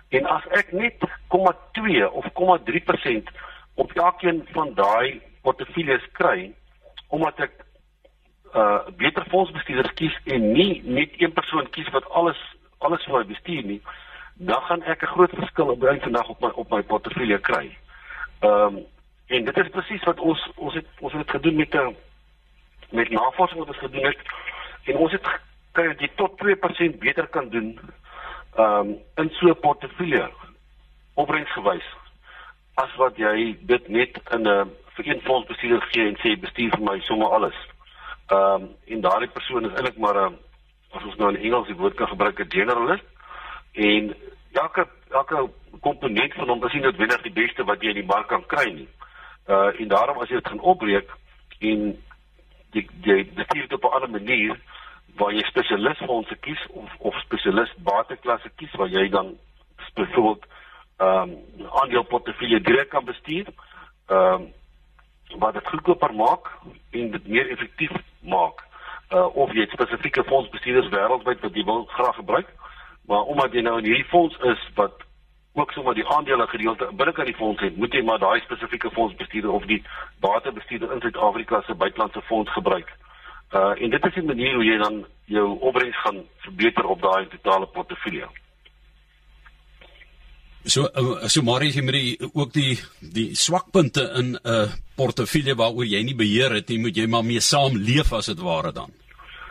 en 0.09 0.25
as 0.25 0.45
ek 0.59 0.71
net 0.71 0.93
0,2 1.33 2.05
of 2.11 2.25
0,3% 2.33 3.31
op 3.75 3.91
elkeen 3.91 4.47
van 4.51 4.73
daai 4.73 5.21
portefeuilles 5.41 6.11
kry 6.11 6.51
omdat 7.07 7.39
ek 7.47 7.65
uh 8.55 8.79
beter 8.95 9.25
fondsbestuurders 9.29 9.93
kies 9.99 10.15
en 10.25 10.51
nie 10.51 10.81
net 10.83 11.15
een 11.19 11.33
persoon 11.33 11.69
kies 11.69 11.89
wat 11.95 12.07
alles 12.09 12.39
alles 12.77 13.03
vir 13.05 13.17
my 13.17 13.23
bestuur 13.25 13.63
nie, 13.65 13.81
dan 14.33 14.61
gaan 14.61 14.83
ek 14.83 15.03
'n 15.03 15.13
groot 15.15 15.33
verskil 15.33 15.69
op 15.73 15.81
die 15.81 15.99
vandag 16.01 16.29
op 16.29 16.41
my 16.41 16.51
op 16.53 16.69
my 16.69 16.81
portefeulje 16.83 17.39
kry. 17.39 17.77
Ehm 18.39 18.77
um, 18.77 18.85
en 19.27 19.45
dit 19.45 19.57
is 19.57 19.69
presies 19.69 20.03
wat 20.03 20.19
ons 20.19 20.49
ons 20.55 20.73
het 20.73 20.85
ons 20.99 21.13
het 21.13 21.29
gedoen 21.29 21.55
met 21.55 21.75
'n 21.75 21.95
met 22.89 23.09
navorsing 23.09 23.59
wat 23.59 23.67
ons 23.67 23.77
gedoen 23.77 24.05
het 24.05 24.19
en 24.83 24.95
ons 24.97 25.11
het 25.11 25.25
kry 25.71 25.95
dit 25.95 26.11
tot 26.15 26.37
2% 26.37 26.99
beter 26.99 27.27
kan 27.27 27.49
doen 27.49 27.79
ehm 28.57 28.89
um, 28.89 28.97
in 29.15 29.29
so 29.29 29.47
'n 29.47 29.59
portefeulje 29.59 30.29
opbrengsgewys 31.13 31.87
as 32.73 32.95
wat 32.95 33.17
jy 33.17 33.57
dit 33.61 33.87
net 33.87 34.19
in 34.31 34.47
'n 34.47 34.71
vir 34.95 35.07
een 35.07 35.21
fondsbestuurder 35.21 35.87
gee 35.91 36.07
en 36.07 36.17
sê 36.21 36.39
bestuur 36.39 36.71
vir 36.75 36.83
my 36.83 36.99
sommer 36.99 37.27
alles. 37.27 37.57
Ehm 38.27 38.61
um, 38.61 38.69
en 38.85 39.01
daardie 39.01 39.29
persoon 39.29 39.65
is 39.65 39.73
eintlik 39.73 39.97
maar 39.97 40.17
'n 40.29 40.37
as 40.91 41.03
ons 41.03 41.15
nou 41.15 41.29
in 41.29 41.41
Engels 41.41 41.67
die 41.67 41.75
woord 41.75 41.95
kan 41.95 42.07
gebruik 42.07 42.39
'n 42.39 42.51
generalist 42.51 43.05
en 43.73 44.15
elke 44.51 44.87
elke 45.09 45.49
komponent 45.81 46.33
van 46.33 46.49
hom 46.49 46.65
is 46.65 46.73
nie 46.73 46.81
noodwendig 46.81 47.21
die 47.21 47.37
beste 47.43 47.63
wat 47.63 47.81
jy 47.81 47.89
in 47.89 48.01
die 48.01 48.11
mark 48.13 48.27
kan 48.27 48.45
kry 48.45 48.71
nie. 48.71 48.89
Uh 49.47 49.79
en 49.79 49.87
daarom 49.87 50.17
as 50.17 50.29
jy 50.29 50.35
dit 50.35 50.47
gaan 50.47 50.59
opbreek 50.59 51.09
en 51.59 52.03
jy 52.71 52.87
jy 53.01 53.25
bestuur 53.33 53.67
dit 53.67 53.73
op 53.73 53.83
'n 53.83 53.95
ander 53.95 54.09
manier 54.09 54.59
waar 55.17 55.33
jy 55.33 55.43
spesialis 55.47 55.97
fondse 56.05 56.35
kies 56.45 56.67
of 56.67 56.93
of 56.99 57.15
spesialis 57.25 57.73
bateklasse 57.77 58.49
kies 58.55 58.75
waar 58.79 58.89
jy 58.89 59.09
dan 59.09 59.35
byvoorbeeld 59.93 60.45
ehm 60.97 61.29
um, 61.29 61.67
aandeleportefeulje 61.81 62.61
direk 62.61 62.89
kan 62.89 63.05
bestuur. 63.05 63.45
Ehm 64.07 64.33
um, 64.33 64.53
wat 65.39 65.53
dit 65.53 65.67
goedkoper 65.67 66.13
maak 66.13 66.51
en 66.89 67.11
dit 67.11 67.27
meer 67.27 67.49
effektief 67.49 67.91
maak. 68.21 68.63
Uh 69.09 69.35
of 69.35 69.51
jy 69.51 69.65
spesifieke 69.65 70.23
fondsbestuurders 70.23 70.89
wêreldwyd 70.89 71.39
wat 71.39 71.55
jy 71.55 71.63
wil 71.63 71.85
graag 71.85 72.15
gebruik. 72.15 72.47
Maar 73.07 73.21
omdat 73.21 73.53
jy 73.53 73.61
nou 73.61 73.77
in 73.77 73.85
hierdie 73.85 74.09
fonds 74.11 74.37
is 74.37 74.69
wat 74.75 75.03
ook 75.53 75.71
sommer 75.71 75.95
die 75.95 76.07
aandele 76.07 76.47
gedeelte 76.47 76.89
binnekant 76.93 77.27
die 77.27 77.35
fonds 77.35 77.61
het, 77.61 77.77
moet 77.77 77.93
jy 77.93 78.03
maar 78.03 78.19
daai 78.19 78.39
spesifieke 78.39 78.91
fondsbestuurder 78.91 79.51
of 79.51 79.65
die 79.65 79.83
batebestuurder 80.19 80.91
in 80.93 81.01
Suid-Afrika 81.01 81.61
se 81.61 81.75
buitelandse 81.75 82.21
fonds 82.21 82.51
gebruik. 82.51 82.93
En 83.51 83.89
dit 83.89 84.05
is 84.05 84.15
'n 84.15 84.25
manier 84.25 84.53
hoe 84.55 84.65
jy 84.65 84.77
dan 84.77 85.05
jou 85.25 85.59
opbrengs 85.59 85.97
gaan 85.97 86.23
verbeter 86.37 86.85
op 86.85 87.01
daai 87.01 87.27
totale 87.27 87.67
portefeulje. 87.67 88.27
So 90.67 90.81
uh, 90.81 91.27
so 91.31 91.41
maar 91.41 91.63
jy 91.63 91.81
moet 91.81 92.31
ook 92.33 92.53
die 92.53 92.75
die 92.99 93.35
swakpunte 93.35 94.03
in 94.19 94.35
'n 94.35 94.39
uh, 94.43 94.67
portefeulje 94.95 95.55
waaroor 95.55 95.85
jy 95.85 96.03
nie 96.03 96.15
beheer 96.15 96.51
het 96.51 96.67
nie, 96.69 96.79
moet 96.79 96.95
jy 96.95 97.07
maar 97.07 97.23
mee 97.23 97.39
saamleef 97.39 98.13
as 98.13 98.25
dit 98.25 98.39
ware 98.39 98.71
dan. 98.71 98.91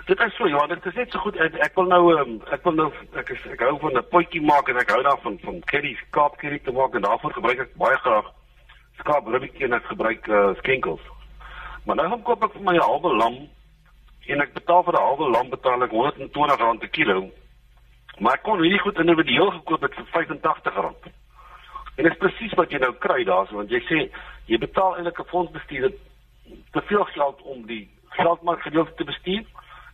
Dit 0.06 0.20
is 0.20 0.36
so 0.36 0.46
ja, 0.46 0.66
dit 0.66 0.86
is 0.86 0.94
net 0.94 1.10
so 1.10 1.18
goed 1.18 1.36
ek, 1.36 1.54
ek 1.54 1.74
wil 1.74 1.88
nou 1.88 2.12
um, 2.20 2.42
ek 2.52 2.62
wil 2.64 2.72
nou 2.72 2.92
ek 3.16 3.30
is 3.30 3.46
ek 3.52 3.60
hou 3.60 3.78
van 3.80 3.96
'n 3.96 4.08
potjie 4.10 4.42
maak 4.42 4.68
en 4.68 4.76
ek 4.76 4.90
hou 4.90 5.02
daarvan 5.02 5.38
van 5.42 5.60
curry, 5.72 5.96
skaap 6.08 6.36
curry 6.36 6.58
te 6.58 6.72
maak 6.72 6.94
en 6.94 7.02
daarvoor 7.02 7.32
gebruik 7.32 7.58
ek 7.58 7.74
baie 7.74 7.96
graag 7.96 8.28
skaap 9.00 9.26
ribbetjie 9.26 9.64
en 9.64 9.72
ek 9.72 9.88
gebruik 9.88 10.28
uh, 10.28 10.54
skenkels. 10.58 11.00
Maar 11.84 11.96
nou 11.96 12.08
gaan 12.08 12.22
koop 12.22 12.44
ek 12.44 12.52
vir 12.52 12.62
my 12.62 12.76
'n 12.76 12.88
halwe 12.88 13.16
lam 13.16 13.36
en 14.26 14.40
ek 14.40 14.54
betaal 14.54 14.82
vir 14.82 14.94
'n 14.94 15.06
halwe 15.06 15.30
lam 15.30 15.50
betaal 15.50 15.82
ek 15.82 15.92
R120 15.92 16.78
per 16.78 16.88
kilo. 16.88 17.30
Maar 18.18 18.34
ek 18.34 18.42
kon 18.42 18.60
hierdie 18.60 18.80
goed 18.80 18.98
individueel 18.98 19.50
gekoop 19.50 19.82
het 19.82 19.94
vir 19.94 20.24
R85. 20.24 21.12
En 21.96 22.02
dit 22.04 22.12
is 22.12 22.18
presies 22.18 22.54
wat 22.54 22.70
jy 22.70 22.78
nou 22.78 22.92
kry 22.92 23.24
daarso 23.24 23.54
want 23.56 23.70
jy 23.70 23.80
sê 23.88 24.10
jy 24.46 24.58
betaal 24.58 24.96
eintlik 24.96 25.20
'n 25.20 25.32
fondsbestuurder 25.32 25.92
te 26.72 26.80
veel 26.80 27.04
geld 27.04 27.42
om 27.42 27.66
die 27.66 27.88
geldmark 28.08 28.62
gedeelte 28.62 28.94
te 28.94 29.04
bestuur 29.04 29.44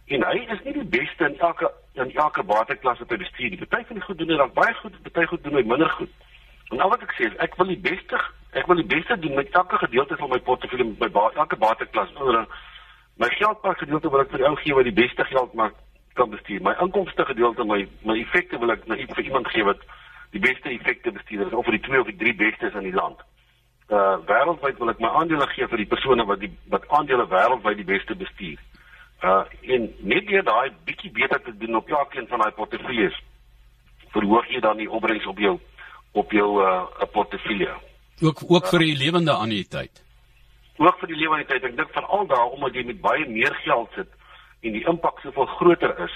en 0.07 0.25
hy 0.27 0.39
is 0.55 0.63
nie 0.65 0.73
die 0.73 0.91
beste 1.01 1.25
in 1.25 1.39
elke 1.39 1.71
in 1.95 2.15
elke 2.15 2.43
bateklasse 2.43 3.07
te 3.07 3.17
bestuur 3.17 3.51
nie. 3.51 3.67
Party 3.67 3.87
van 3.87 3.97
die 3.97 4.05
goed 4.05 4.19
doen 4.19 4.31
hy 4.31 4.37
dan 4.37 4.53
baie 4.53 4.75
goed, 4.75 5.03
party 5.03 5.27
goed 5.27 5.45
doen 5.45 5.55
hy 5.55 5.63
minder 5.63 5.91
goed. 5.91 6.11
En 6.71 6.81
al 6.81 6.89
wat 6.89 7.03
ek 7.03 7.15
sê 7.19 7.29
is 7.29 7.37
ek 7.37 7.57
wil 7.57 7.67
die 7.67 7.81
beste 7.81 8.21
ek 8.53 8.67
wil 8.67 8.77
die 8.77 8.91
beste 8.97 9.19
doen 9.19 9.35
met 9.35 9.51
elke 9.51 9.79
gedeelte 9.79 10.17
van 10.17 10.29
my 10.29 10.39
portefeulje 10.41 10.85
met 10.85 10.99
my 10.99 11.09
ba 11.09 11.31
elke 11.35 11.57
bateklas. 11.57 12.13
My 13.23 13.29
geldpak 13.29 13.79
gedeelte 13.79 14.11
wil 14.11 14.25
ek 14.25 14.33
vir 14.35 14.43
ou 14.49 14.57
gee 14.59 14.75
wat 14.75 14.89
die 14.89 14.99
beste 14.99 15.25
geld 15.31 15.53
maak 15.55 15.77
kan 16.19 16.31
bestuur. 16.33 16.63
My 16.67 16.73
inkomste 16.83 17.23
gedeelte 17.29 17.65
my 17.69 17.85
my 18.09 18.17
effekte 18.19 18.59
wil 18.59 18.75
ek 18.75 18.89
na 18.91 18.99
vir 18.99 19.23
iemand 19.23 19.47
gee 19.55 19.63
wat 19.69 19.85
die 20.35 20.43
beste 20.43 20.73
effekte 20.73 21.13
bestuur 21.15 21.55
of 21.55 21.65
vir 21.69 21.77
die 21.79 21.85
twee 21.87 22.01
of 22.03 22.11
die 22.11 22.19
drie 22.25 22.35
bestes 22.35 22.75
in 22.75 22.89
die 22.89 22.97
land. 22.97 23.23
Uh 23.87 24.19
wêreldwyd 24.27 24.83
wil 24.83 24.91
ek 24.91 25.05
my 25.05 25.13
aandele 25.21 25.47
gee 25.55 25.71
vir 25.71 25.85
die 25.85 25.89
persone 25.95 26.27
wat 26.27 26.43
die 26.43 26.51
wat 26.75 26.89
aandele 26.99 27.29
wêreldwyd 27.31 27.79
die 27.85 27.91
beste 27.95 28.19
bestuur. 28.27 28.59
Uh 29.23 29.45
en 29.77 29.91
net 30.15 30.27
deur 30.27 30.47
daai 30.51 30.75
bietjie 30.91 31.15
beter 31.15 31.43
te 31.47 31.55
doen 31.63 31.79
op 31.79 31.95
elkeen 32.03 32.27
van 32.33 32.43
daai 32.43 32.59
portefeuilles 32.59 33.23
verhoog 34.17 34.51
jy 34.51 34.61
dan 34.67 34.83
die 34.83 34.91
opbrengs 34.91 35.31
op 35.31 35.39
jou 35.39 35.59
op 36.13 36.33
jou 36.33 36.49
uh 36.59 37.11
portefeulje. 37.15 37.71
Ook 38.23 38.49
ook 38.49 38.73
vir 38.75 38.91
die 38.91 38.97
lewende 38.97 39.33
anniteit. 39.33 40.03
Ook 40.77 40.99
vir 40.99 41.09
die 41.09 41.29
anniteit. 41.29 41.65
Ek 41.65 41.77
dink 41.77 41.93
veral 41.93 42.27
daar 42.27 42.55
omdat 42.55 42.75
jy 42.75 42.85
met 42.85 43.01
baie 43.01 43.29
meer 43.29 43.55
geld 43.65 43.91
sit 43.95 44.09
en 44.63 44.73
die 44.73 44.87
impak 44.89 45.21
soveel 45.21 45.47
groter 45.47 45.99
is 46.05 46.15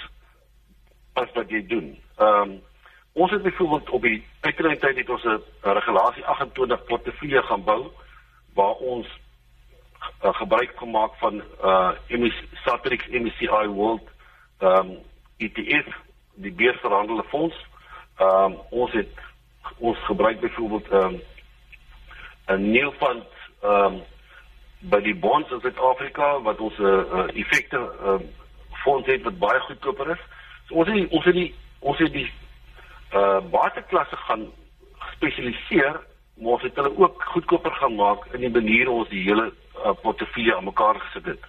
as 1.13 1.31
wat 1.35 1.49
jy 1.49 1.61
doen. 1.67 1.93
Ehm 2.17 2.41
um, 2.41 2.57
ons 3.17 3.31
het 3.31 3.41
byvoorbeeld 3.41 3.89
op 3.89 4.01
die 4.01 4.19
uitreintyd 4.45 4.97
het 4.97 5.09
ons 5.09 5.23
'n 5.25 5.41
regulasie 5.61 6.25
28 6.25 6.83
portefeulje 6.85 7.41
gaan 7.43 7.63
bou 7.63 7.91
waar 8.53 8.75
ons 8.75 9.07
uh, 10.23 10.33
gebruik 10.33 10.71
gemaak 10.77 11.15
van 11.17 11.41
uh 11.63 11.91
MS 12.07 12.43
Satrix 12.53 13.07
MSCI 13.07 13.67
World 13.67 14.05
um 14.59 14.97
ETF 15.37 15.87
die 16.33 16.51
beursverhandelde 16.51 17.23
fonds. 17.23 17.55
Um 18.21 18.57
ons 18.69 18.91
het 18.91 19.13
ons 19.77 19.97
gebruik 20.05 20.39
byvoorbeeld 20.39 20.91
um 20.91 21.21
'n 22.47 22.71
nuwe 22.71 22.91
fond 22.91 23.25
um 23.63 24.03
by 24.79 24.99
die 25.01 25.15
bonds 25.15 25.51
in 25.51 25.59
Suid-Afrika 25.59 26.41
wat 26.41 26.59
ons 26.59 26.77
'n 26.77 26.83
uh, 26.83 27.03
uh, 27.13 27.27
effekte 27.33 27.79
um 28.05 28.29
fonds 28.83 29.07
het 29.07 29.23
wat 29.23 29.39
baie 29.39 29.59
goedkoper 29.59 30.09
is. 30.09 30.21
So 30.67 30.75
ons 30.75 30.87
het 30.87 31.09
ons 31.11 31.25
het 31.25 31.33
die 31.33 31.55
ons 31.79 31.97
het 31.97 32.13
die 32.13 32.31
uh 33.13 33.39
bateklasse 33.51 34.15
gaan 34.15 34.51
spesialiseer 35.15 36.01
maar 36.37 36.51
ons 36.51 36.61
het 36.61 36.75
hulle 36.75 36.97
ook 36.97 37.23
goedkoper 37.23 37.71
gaan 37.71 37.95
maak 37.95 38.25
in 38.33 38.39
die 38.39 38.49
manier 38.49 38.89
ons 38.89 39.09
die 39.09 39.23
hele 39.23 39.53
uh, 39.85 39.91
portefeulje 40.01 40.55
aan 40.55 40.63
mekaar 40.63 40.99
gesit 40.99 41.25
het. 41.25 41.43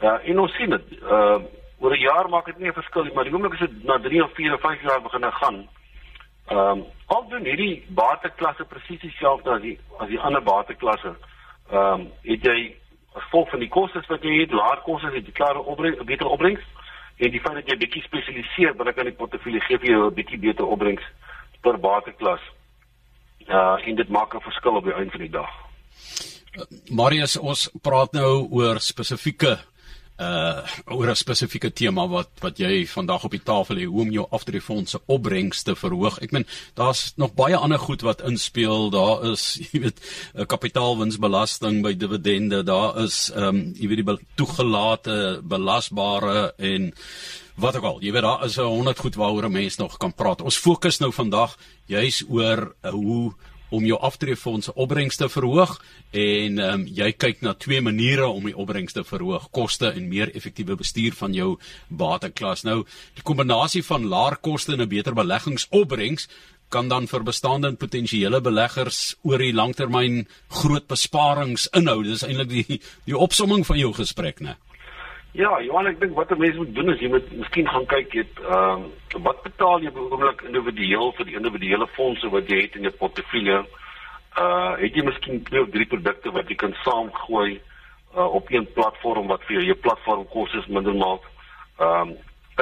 Uh, 0.00 0.16
en 0.28 0.38
ons 0.38 0.54
sien 0.54 0.70
dit. 0.70 0.92
Uh 1.02 1.40
oor 1.80 1.96
'n 1.96 2.00
jaar 2.00 2.28
maak 2.28 2.46
dit 2.46 2.58
nie 2.58 2.68
'n 2.68 2.72
verskil 2.72 3.04
nie, 3.04 3.12
maar 3.14 3.24
die 3.24 3.32
oomblik 3.32 3.52
as 3.52 3.58
dit 3.58 3.84
na 3.84 3.98
3 3.98 4.24
of 4.24 4.32
4 4.34 4.54
of 4.54 4.60
5 4.60 4.82
jaar 4.82 5.02
begin 5.02 5.32
gaan, 5.32 5.68
ehm 6.48 6.58
um, 6.58 6.84
al 7.06 7.28
doen 7.28 7.44
hierdie 7.44 7.84
bateklasse 7.88 8.64
presies 8.64 9.00
dieselfde 9.00 9.50
as 9.50 9.60
die 9.60 9.78
as 9.98 10.08
die 10.08 10.20
ander 10.20 10.42
bateklasse. 10.42 11.14
Ehm 11.70 12.00
um, 12.00 12.06
het 12.22 12.44
jy 12.44 12.58
gevolg 13.14 13.50
van 13.50 13.62
die 13.62 13.68
kostes 13.68 14.06
wat 14.06 14.22
jy 14.22 14.40
het, 14.40 14.52
laer 14.52 14.80
kostes 14.86 15.14
het 15.14 15.26
jy 15.26 15.32
klare 15.32 15.62
opbrengs, 15.62 16.04
beter 16.06 16.26
opbrengs 16.26 16.62
en 17.16 17.30
die 17.30 17.40
feit 17.40 17.58
dat 17.58 17.68
jy 17.68 17.76
bietjie 17.76 18.02
spesialiseer 18.02 18.76
binne 18.78 18.94
kan 18.96 19.08
die 19.08 19.18
portefeulje 19.18 19.60
gee 19.66 19.78
vir 19.78 19.90
jou 19.90 20.06
'n 20.06 20.14
bietjie 20.14 20.38
beter 20.38 20.66
opbrengs 20.66 21.02
per 21.62 21.78
bateklas. 21.78 22.40
Ja, 23.38 23.76
uh, 23.76 23.88
en 23.88 23.94
dit 23.96 24.08
maak 24.08 24.34
'n 24.34 24.40
verskil 24.40 24.76
op 24.76 24.84
die 24.84 24.94
einde 24.94 25.10
van 25.10 25.20
die 25.20 25.30
dag. 25.30 25.50
Marius, 26.90 27.36
ons 27.36 27.70
praat 27.82 28.12
nou 28.12 28.48
oor 28.50 28.80
spesifieke 28.80 29.58
uh 30.20 30.60
oor 30.86 31.10
'n 31.10 31.16
spesifieke 31.16 31.70
tema 31.72 32.06
wat 32.08 32.28
wat 32.40 32.58
jy 32.58 32.86
vandag 32.86 33.24
op 33.24 33.30
die 33.30 33.42
tafel 33.42 33.76
het 33.76 33.88
hoe 33.88 34.00
om 34.00 34.10
jou 34.10 34.26
aftreefondse 34.30 35.00
opbrengs 35.06 35.62
te 35.62 35.74
verhoog. 35.74 36.18
Ek 36.20 36.30
meen 36.32 36.46
daar's 36.74 37.12
nog 37.16 37.34
baie 37.34 37.56
ander 37.56 37.78
goed 37.78 38.02
wat 38.02 38.20
inspel. 38.22 38.90
Daar 38.90 39.24
is, 39.32 39.58
jy 39.72 39.80
weet, 39.80 40.00
kapitaalwinsbelasting 40.46 41.82
by 41.82 41.94
dividende. 41.96 42.62
Daar 42.62 42.98
is 43.00 43.30
ehm 43.34 43.48
um, 43.48 43.72
jy 43.74 43.88
weet 43.88 44.04
die 44.04 44.18
toegelate 44.36 45.40
belasbare 45.42 46.52
en 46.58 46.92
wat 47.56 47.76
ook 47.76 47.84
al. 47.84 48.00
Jy 48.00 48.12
weet 48.12 48.22
daar 48.22 48.44
is 48.44 48.58
'n 48.58 48.62
100 48.62 48.98
goed 48.98 49.14
waaroor 49.14 49.44
'n 49.48 49.52
mens 49.52 49.76
nog 49.76 49.96
kan 49.96 50.14
praat. 50.14 50.40
Ons 50.40 50.56
fokus 50.56 50.98
nou 50.98 51.12
vandag 51.12 51.56
juis 51.86 52.24
oor 52.28 52.74
uh, 52.82 52.90
hoe 52.90 53.32
om 53.70 53.86
jou 53.86 53.98
aftreefondse 53.98 54.74
opbrengs 54.74 55.16
te 55.16 55.28
verhoog 55.28 55.76
en 56.10 56.58
um, 56.58 56.86
jy 56.86 57.12
kyk 57.12 57.42
na 57.46 57.54
twee 57.54 57.80
maniere 57.80 58.26
om 58.26 58.44
die 58.44 58.56
opbrengs 58.56 58.96
te 58.96 59.04
verhoog: 59.06 59.50
koste 59.50 59.92
en 59.92 60.08
meer 60.08 60.34
effektiewe 60.34 60.76
bestuur 60.76 61.16
van 61.18 61.34
jou 61.34 61.56
bateklas. 61.88 62.64
Nou, 62.66 62.84
die 63.14 63.26
kombinasie 63.26 63.84
van 63.86 64.08
laer 64.10 64.36
koste 64.36 64.72
en 64.72 64.82
'n 64.82 64.88
beter 64.88 65.14
beleggingsopbrengs 65.14 66.28
kan 66.70 66.88
dan 66.88 67.08
vir 67.10 67.22
bestaande 67.26 67.68
en 67.68 67.76
potensiële 67.76 68.40
beleggers 68.40 69.16
oor 69.22 69.42
die 69.42 69.52
langtermyn 69.52 70.26
groot 70.48 70.86
besparings 70.86 71.66
inhou. 71.74 72.02
Dis 72.06 72.22
eintlik 72.22 72.48
die 72.48 72.80
die 73.04 73.16
opsomming 73.16 73.66
van 73.66 73.78
jou 73.78 73.92
gesprek, 73.92 74.40
né? 74.40 74.56
Ja, 75.32 75.60
Johan, 75.62 75.86
ek 75.86 76.00
dink 76.00 76.16
wat 76.18 76.30
'n 76.34 76.38
mens 76.38 76.56
moet 76.56 76.74
doen 76.74 76.90
is 76.90 77.00
jy 77.00 77.08
moet 77.08 77.30
miskien 77.30 77.68
gaan 77.68 77.86
kyk 77.86 78.12
het 78.12 78.38
ehm 78.42 78.82
uh, 79.14 79.22
wat 79.22 79.42
betaal 79.42 79.78
jy 79.80 79.92
behoorlik 79.94 80.42
individueel 80.42 81.12
vir 81.12 81.24
die 81.24 81.36
individuele 81.38 81.86
fondse 81.86 82.28
wat 82.30 82.50
jy 82.50 82.58
het 82.60 82.74
in 82.74 82.82
jou 82.82 82.92
portefeulje. 82.98 83.60
Uh 84.38 84.74
het 84.82 84.94
jy 84.94 85.04
miskien 85.04 85.42
twee 85.42 85.62
of 85.62 85.70
drie 85.70 85.86
produkte 85.86 86.32
wat 86.34 86.48
jy 86.48 86.56
kan 86.56 86.74
saamgooi 86.82 87.60
uh 88.16 88.34
op 88.34 88.50
een 88.50 88.66
platform 88.74 89.26
wat 89.26 89.46
vir 89.46 89.56
jou 89.56 89.64
jou 89.64 89.78
platform 89.78 90.26
kostes 90.28 90.66
minder 90.66 90.94
maak. 90.94 91.22
Ehm 91.78 92.10
um, 92.10 92.16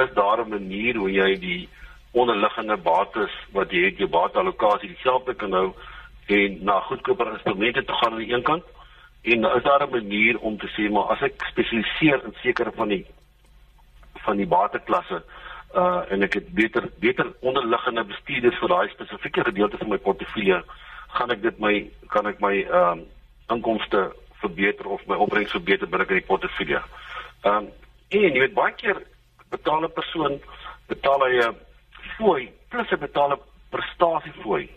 is 0.05 0.13
daar 0.13 0.45
'n 0.45 0.49
manier 0.49 0.95
hoe 0.95 1.11
jy 1.11 1.39
die 1.39 1.69
onderliggende 2.11 2.77
bates 2.77 3.33
wat 3.51 3.71
jy 3.71 3.85
het, 3.85 3.97
jou 3.97 4.09
bateallokasie 4.09 4.93
dieselfde 4.93 5.33
kan 5.33 5.51
hou 5.51 5.73
en 6.27 6.63
na 6.63 6.79
goedkoper 6.79 7.33
instrumente 7.33 7.83
te 7.85 7.93
gaan 7.93 8.11
aan 8.11 8.25
die 8.25 8.33
een 8.33 8.43
kant? 8.43 8.63
En 9.21 9.43
is 9.43 9.63
daar 9.63 9.87
'n 9.87 9.91
manier 9.91 10.39
om 10.39 10.57
te 10.57 10.67
sê 10.67 10.91
maar 10.91 11.03
as 11.03 11.21
ek 11.21 11.43
spesialiseer 11.51 12.23
in 12.23 12.35
sekere 12.41 12.71
van 12.71 12.87
die 12.87 13.05
van 14.13 14.37
die 14.37 14.47
bateklasse 14.47 15.23
uh 15.75 16.01
en 16.09 16.23
ek 16.23 16.33
het 16.33 16.47
beter 16.53 16.89
beter 16.99 17.33
onderliggende 17.39 18.03
bestuurders 18.03 18.57
vir 18.59 18.69
daai 18.69 18.89
spesifieke 18.89 19.43
gedeelte 19.43 19.77
van 19.77 19.89
my 19.89 19.97
portefeulje, 19.97 20.63
gaan 21.07 21.31
ek 21.31 21.41
dit 21.41 21.59
my 21.59 21.91
kan 22.07 22.27
ek 22.27 22.39
my 22.39 22.55
ehm 22.63 22.99
um, 22.99 23.05
inkomste 23.49 24.13
verbeter 24.41 24.87
of 24.87 25.05
my 25.07 25.15
opbrengs 25.15 25.51
verbeter 25.51 25.89
binne 25.89 26.07
in 26.07 26.21
die 26.21 26.25
portefeulje. 26.31 26.81
Ehm 27.43 27.55
um, 27.55 27.69
en 28.09 28.21
jy 28.21 28.39
weet 28.39 28.53
baie 28.53 28.73
keer 28.73 29.03
betaal 29.49 29.83
'n 29.83 29.93
persoon 29.93 30.41
betaal 30.87 31.25
hy 31.27 31.37
'n 31.37 31.55
fooi 32.17 32.51
plus 32.69 32.91
'n 32.91 32.99
betaal 32.99 33.33
'n 33.33 33.41
prestasiefooi. 33.69 34.69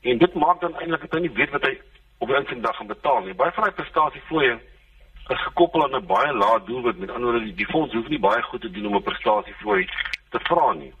En 0.00 0.18
dit 0.18 0.34
maak 0.34 0.60
dan 0.60 0.76
eintlik 0.80 1.00
dat 1.00 1.12
hy 1.12 1.20
nie 1.20 1.36
weet 1.36 1.50
wat 1.50 1.62
hy 1.62 1.78
op 2.18 2.28
'n 2.28 2.34
insindag 2.34 2.76
gaan 2.76 2.86
betaal 2.86 3.20
nie. 3.20 3.34
Baie 3.34 3.52
van 3.52 3.62
daai 3.62 3.74
prestasiefooie 3.74 4.58
is 5.28 5.42
gekoppel 5.42 5.84
aan 5.84 5.96
'n 5.96 6.06
baie 6.06 6.32
lae 6.32 6.64
doelwit. 6.64 6.98
Met 6.98 7.10
ander 7.10 7.30
woorde, 7.30 7.54
die, 7.54 7.66
fonds 7.66 7.94
hoef 7.94 8.08
nie 8.08 8.18
baie 8.18 8.42
goed 8.42 8.60
te 8.60 8.70
doen 8.70 8.86
om 8.86 8.94
'n 8.94 9.02
prestasiefooi 9.02 9.88
te 10.30 10.38
vra 10.40 10.72
nie. 10.72 10.92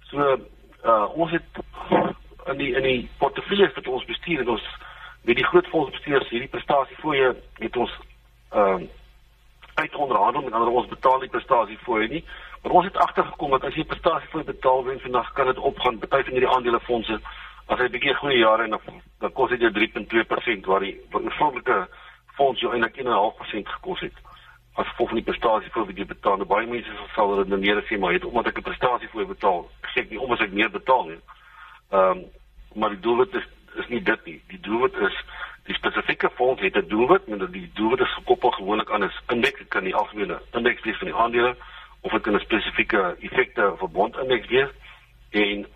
So 0.00 0.38
uh 0.84 1.16
ons 1.16 1.30
het 1.30 1.42
in 2.46 2.56
die 2.56 2.74
in 2.74 2.82
die 2.82 3.10
portefeuilles 3.18 3.74
wat 3.74 3.86
ons 3.88 4.04
bestuur 4.04 4.38
het 4.38 4.48
ons 4.48 4.68
met 5.22 5.36
die 5.36 5.44
groot 5.44 5.66
fondsbestuurders 5.66 6.30
hierdie 6.30 6.48
prestasiefooie 6.48 7.36
het 7.58 7.76
ons 7.76 7.98
ehm 8.50 8.82
uh, 8.82 8.88
uit 9.74 9.94
onderhandel 9.94 10.42
met 10.42 10.52
ander 10.52 10.68
ons 10.68 10.88
betaal 10.88 11.18
die 11.20 11.28
prestasiefooie 11.28 12.08
nie. 12.08 12.24
Maar 12.62 12.72
ons 12.72 12.84
het 12.84 12.96
agtergekom 12.96 13.50
dat 13.50 13.64
as 13.64 13.74
jy 13.74 13.84
prestasiefooie 13.84 14.44
betaal 14.44 14.84
wen 14.84 15.00
vandag 15.00 15.32
kan 15.32 15.46
dit 15.46 15.58
opgaan. 15.58 15.98
Party 15.98 16.24
van 16.24 16.32
hierdie 16.32 16.54
aandelefondse 16.56 17.20
as 17.66 17.78
hy 17.78 17.84
'n 17.84 17.92
bietjie 17.92 18.14
goeie 18.14 18.38
jare 18.38 18.64
en 18.64 18.78
dan 19.20 19.32
kos 19.32 19.50
dit 19.50 19.60
jou 19.60 19.72
3.2% 19.72 20.66
waar 20.66 20.80
die 20.80 21.00
oorspronklike 21.12 21.88
fonds 22.36 22.60
jou 22.60 22.72
eintlik 22.72 22.96
1.5% 22.96 23.68
gekos 23.68 24.00
het 24.00 24.16
as 24.74 24.88
gevolg 24.88 25.08
van 25.08 25.20
die 25.20 25.28
prestasie 25.28 25.70
vir 25.70 25.86
wat 25.86 25.96
jy 25.96 26.04
betaal. 26.04 26.36
Nou, 26.36 26.46
baie 26.50 26.66
mense 26.66 26.90
sal 27.14 27.36
redeneer 27.38 27.98
maar 27.98 28.10
jy 28.10 28.18
het 28.18 28.24
omdat 28.24 28.46
ek 28.46 28.58
'n 28.58 28.62
prestasie 28.62 29.08
vir 29.08 29.26
betaal, 29.26 29.70
sê 29.94 30.00
ek 30.00 30.10
nie 30.10 30.20
omdat 30.20 30.40
ek 30.40 30.52
meer 30.52 30.70
betaal 30.70 31.04
nie. 31.04 31.20
Ehm 31.92 32.10
um, 32.10 32.24
maar 32.74 32.90
die 32.90 33.00
doelwit 33.00 33.34
is 33.34 33.46
is 33.76 33.88
nie 33.88 34.02
dit 34.02 34.24
nie. 34.24 34.42
Die 34.48 34.60
doelwit 34.60 34.94
is 34.94 35.14
die 35.64 35.74
spesifieke 35.74 36.30
fonds 36.34 36.62
het 36.62 36.76
'n 36.76 36.88
doelwit 36.88 37.22
en 37.26 37.50
die 37.52 37.70
doelwit 37.74 38.00
is 38.00 38.14
gekoppel 38.14 38.50
gewoonlik 38.50 38.90
aan 38.90 39.04
'n 39.04 39.12
indeks, 39.28 39.58
dit 39.58 39.68
kan 39.68 39.84
die 39.84 39.94
algemene 39.94 40.40
indeks 40.52 40.82
wees 40.82 40.98
van 40.98 41.06
die 41.06 41.16
aandele 41.16 41.56
of 42.00 42.12
dit 42.12 42.22
kan 42.22 42.34
'n 42.34 42.40
spesifieke 42.40 43.16
effekte 43.20 43.74
verbond 43.76 44.16
indeks 44.16 44.48
wees 44.48 44.70
en 45.30 45.66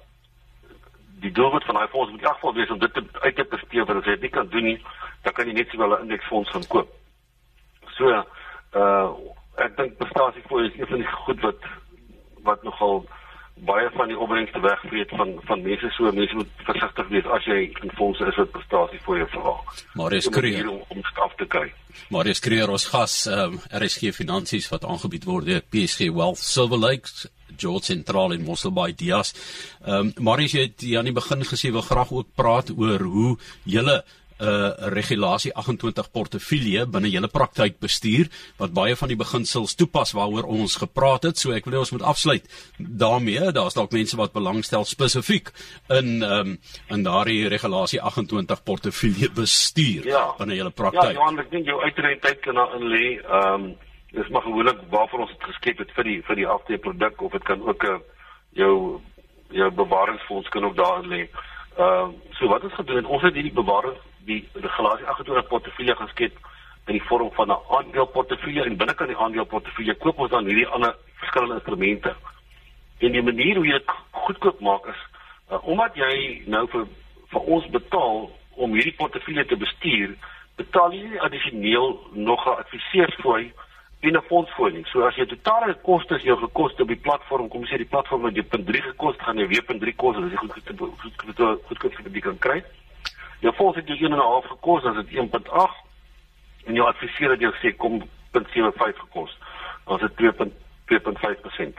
die 1.21 1.33
doelwit 1.33 1.65
van 1.65 1.75
daai 1.75 1.89
fonds 1.89 2.11
moet 2.11 2.21
in 2.21 2.27
elk 2.27 2.35
geval 2.41 2.55
wees 2.55 2.71
om 2.71 2.79
dit 2.79 2.95
te, 2.95 3.03
uit 3.21 3.37
te 3.37 3.47
bestee 3.51 3.85
want 3.85 3.99
as 3.99 4.05
jy 4.05 4.17
dit 4.17 4.27
nie 4.29 4.37
kan 4.37 4.49
doen 4.49 4.65
nie, 4.71 4.79
dan 5.23 5.33
kan 5.33 5.47
jy 5.47 5.53
net 5.53 5.69
sowel 5.73 5.97
'n 5.97 6.07
indeksfonds 6.07 6.51
gaan 6.51 6.67
koop. 6.75 6.89
So 7.97 8.25
uh 8.83 9.09
ek 9.59 9.77
dink 9.77 9.97
prestasiefooi 9.99 10.67
is 10.69 10.79
een 10.79 10.87
van 10.87 11.01
die 11.03 11.13
goed 11.25 11.41
wat 11.41 11.63
wat 12.47 12.63
nogal 12.63 13.07
baie 13.67 13.91
van 13.95 14.09
die 14.09 14.19
opbrengste 14.19 14.61
wegvreet 14.61 15.11
van 15.19 15.33
van 15.49 15.63
mense 15.63 15.91
so 15.91 16.13
mense 16.13 16.35
moet 16.35 16.51
versigtig 16.69 17.09
wees 17.09 17.27
as 17.37 17.49
jy 17.51 17.59
in 17.83 17.95
fondse 17.99 18.27
is 18.27 18.37
wat 18.37 18.51
prestasiefooi 18.51 19.27
vra. 19.33 19.55
Marius 19.95 20.29
Kreer 20.29 20.69
om, 20.71 20.83
om 20.89 21.03
staf 21.11 21.35
te 21.41 21.47
kyk. 21.47 21.75
Marius 22.15 22.41
Kreer 22.45 22.71
ons 22.71 22.87
gas 22.93 23.27
um, 23.27 23.59
RSG 23.81 24.13
Finansies 24.15 24.71
wat 24.71 24.85
aangebied 24.85 25.27
word 25.27 25.51
deur 25.51 25.65
PSG 25.75 26.13
Wealth 26.15 26.43
Silver 26.43 26.79
Lakes 26.79 27.27
George 27.59 27.91
Sentraal 27.91 28.33
in 28.37 28.47
Mosselbaai 28.47 28.95
Dias. 28.95 29.35
Ehm 29.85 30.13
um, 30.13 30.13
Marius 30.31 30.57
het 30.59 30.87
aan 30.97 31.11
die 31.11 31.17
begin 31.17 31.45
gesê 31.45 31.73
wil 31.75 31.87
graag 31.87 32.13
ook 32.13 32.35
praat 32.35 32.71
oor 32.77 33.01
hoe 33.01 33.37
julle 33.65 34.05
'n 34.39 34.47
uh, 34.47 34.89
regulasie 34.95 35.53
28 35.55 36.11
portefeulje 36.15 36.87
binne 36.87 37.11
julle 37.11 37.29
praktyk 37.29 37.81
bestuur 37.83 38.29
wat 38.61 38.75
baie 38.77 38.95
van 38.97 39.11
die 39.11 39.19
beginsels 39.19 39.75
toepas 39.75 40.15
waaroor 40.15 40.47
ons 40.47 40.77
gepraat 40.79 41.27
het. 41.27 41.39
So 41.39 41.53
ek 41.57 41.67
wil 41.67 41.81
ons 41.81 41.91
moet 41.91 42.07
afsluit 42.07 42.47
daarmee. 42.79 43.51
Daar's 43.53 43.75
dalk 43.75 43.93
mense 43.93 44.17
wat 44.17 44.33
belangstel 44.33 44.87
spesifiek 44.87 45.51
in 45.89 46.23
ehm 46.23 46.37
um, 46.39 46.57
in 46.95 47.03
daardie 47.03 47.49
regulasie 47.49 48.01
28 48.01 48.63
portefeulje 48.65 49.31
bestuur 49.35 50.07
ja. 50.07 50.25
binne 50.39 50.55
julle 50.55 50.71
praktyk. 50.71 51.13
Ja, 51.13 51.19
Johan, 51.19 51.43
ek 51.43 51.51
dink 51.51 51.67
jou 51.67 51.83
uitreidheid 51.83 52.41
kan 52.47 52.63
daarin 52.63 52.89
lê. 52.95 53.07
Ehm 53.19 53.69
um, 53.69 53.69
dis 54.13 54.29
maar 54.29 54.43
gewoonlik 54.43 54.79
waarvoor 54.91 55.21
ons 55.21 55.31
dit 55.31 55.45
geskep 55.45 55.79
het 55.79 55.91
vir 55.93 56.05
die 56.05 56.23
vir 56.23 56.37
die 56.37 56.47
afdruk 56.47 56.81
produk 56.81 57.23
of 57.23 57.33
dit 57.33 57.43
kan 57.43 57.63
ook 57.69 57.85
'n 57.85 57.87
uh, 57.87 57.99
jou 58.53 59.01
jou 59.51 59.71
bewaringsfonds 59.71 60.49
kan 60.49 60.65
ook 60.65 60.77
daarin 60.77 61.09
lê. 61.09 61.29
Ehm 61.77 62.09
uh, 62.09 62.09
so 62.31 62.49
wat 62.49 62.63
ons 62.65 62.75
gedoen 62.75 62.97
het, 62.97 63.07
ons 63.07 63.23
het 63.23 63.35
hierdie 63.35 63.53
bewaring 63.53 63.97
die 64.25 64.49
regulasie 64.53 65.07
28 65.07 65.49
portefeulje 65.49 65.95
geskep 65.95 66.35
in 66.87 66.93
die 66.93 67.07
vorm 67.09 67.31
van 67.33 67.49
'n 67.49 67.63
aandeleportefeulje 67.77 68.65
en 68.65 68.77
binnekant 68.77 69.09
die 69.09 69.19
aandeleportefeulje 69.19 69.95
koop 69.95 70.19
ons 70.19 70.31
dan 70.31 70.47
hierdie 70.47 70.67
ander 70.67 70.97
verskillende 71.15 71.55
instrumente. 71.55 72.15
En 72.99 73.13
die 73.13 73.23
manier 73.23 73.57
hoe 73.57 73.67
jy 73.67 73.79
dit 73.79 73.91
goedkoop 74.11 74.61
maak 74.61 74.87
is 74.87 75.01
uh, 75.51 75.69
omdat 75.69 75.95
jy 75.95 76.43
nou 76.47 76.69
vir 76.69 76.87
vir 77.29 77.41
ons 77.41 77.67
betaal 77.71 78.31
om 78.57 78.73
hierdie 78.73 78.97
portefeulje 78.97 79.45
te 79.45 79.57
bestuur, 79.57 80.15
betaal 80.57 80.93
jy 80.93 81.19
addisioneel 81.19 82.01
nog 82.13 82.47
'n 82.47 82.59
adviseursfooi 82.65 83.53
en 84.01 84.17
'n 84.17 84.23
fondsfolie. 84.23 84.87
So 84.87 85.07
as 85.07 85.15
jy 85.15 85.27
totale 85.27 85.75
kostes 85.83 86.23
jou 86.23 86.39
gekos 86.39 86.75
op 86.79 86.89
die 86.89 86.97
platform, 86.97 87.49
kom 87.49 87.61
ons 87.61 87.71
sê 87.71 87.77
die 87.77 87.85
platform 87.85 88.25
het 88.25 88.35
jou 88.35 88.45
.3 88.45 88.83
gekos, 88.83 89.17
gaan 89.19 89.39
jy 89.39 89.47
weer 89.47 89.63
.3 89.63 89.97
kos, 89.97 90.17
dis 90.17 90.39
goed 90.39 90.53
goed 90.53 90.63
goed 90.79 91.13
goed 91.17 91.61
goed 91.67 91.79
goed 91.79 91.95
vir 91.95 92.13
die 92.13 92.21
kan 92.21 92.39
kry. 92.39 92.65
Jou 93.41 93.53
fonds 93.53 93.77
het 93.77 93.87
jou 93.87 93.99
1.5 93.99 94.47
gekos, 94.47 94.83
dan 94.83 94.99
is 94.99 95.07
dit 95.07 95.19
1.8 95.19 95.85
en 96.67 96.75
jou 96.75 96.87
adviseur 96.87 97.31
het 97.31 97.41
jou 97.41 97.53
sê 97.53 97.77
kom 97.77 98.03
.75 98.33 98.99
gekos. 98.99 99.39
Is 99.89 100.01
dit 100.01 100.17
2.2.5%. 100.17 101.79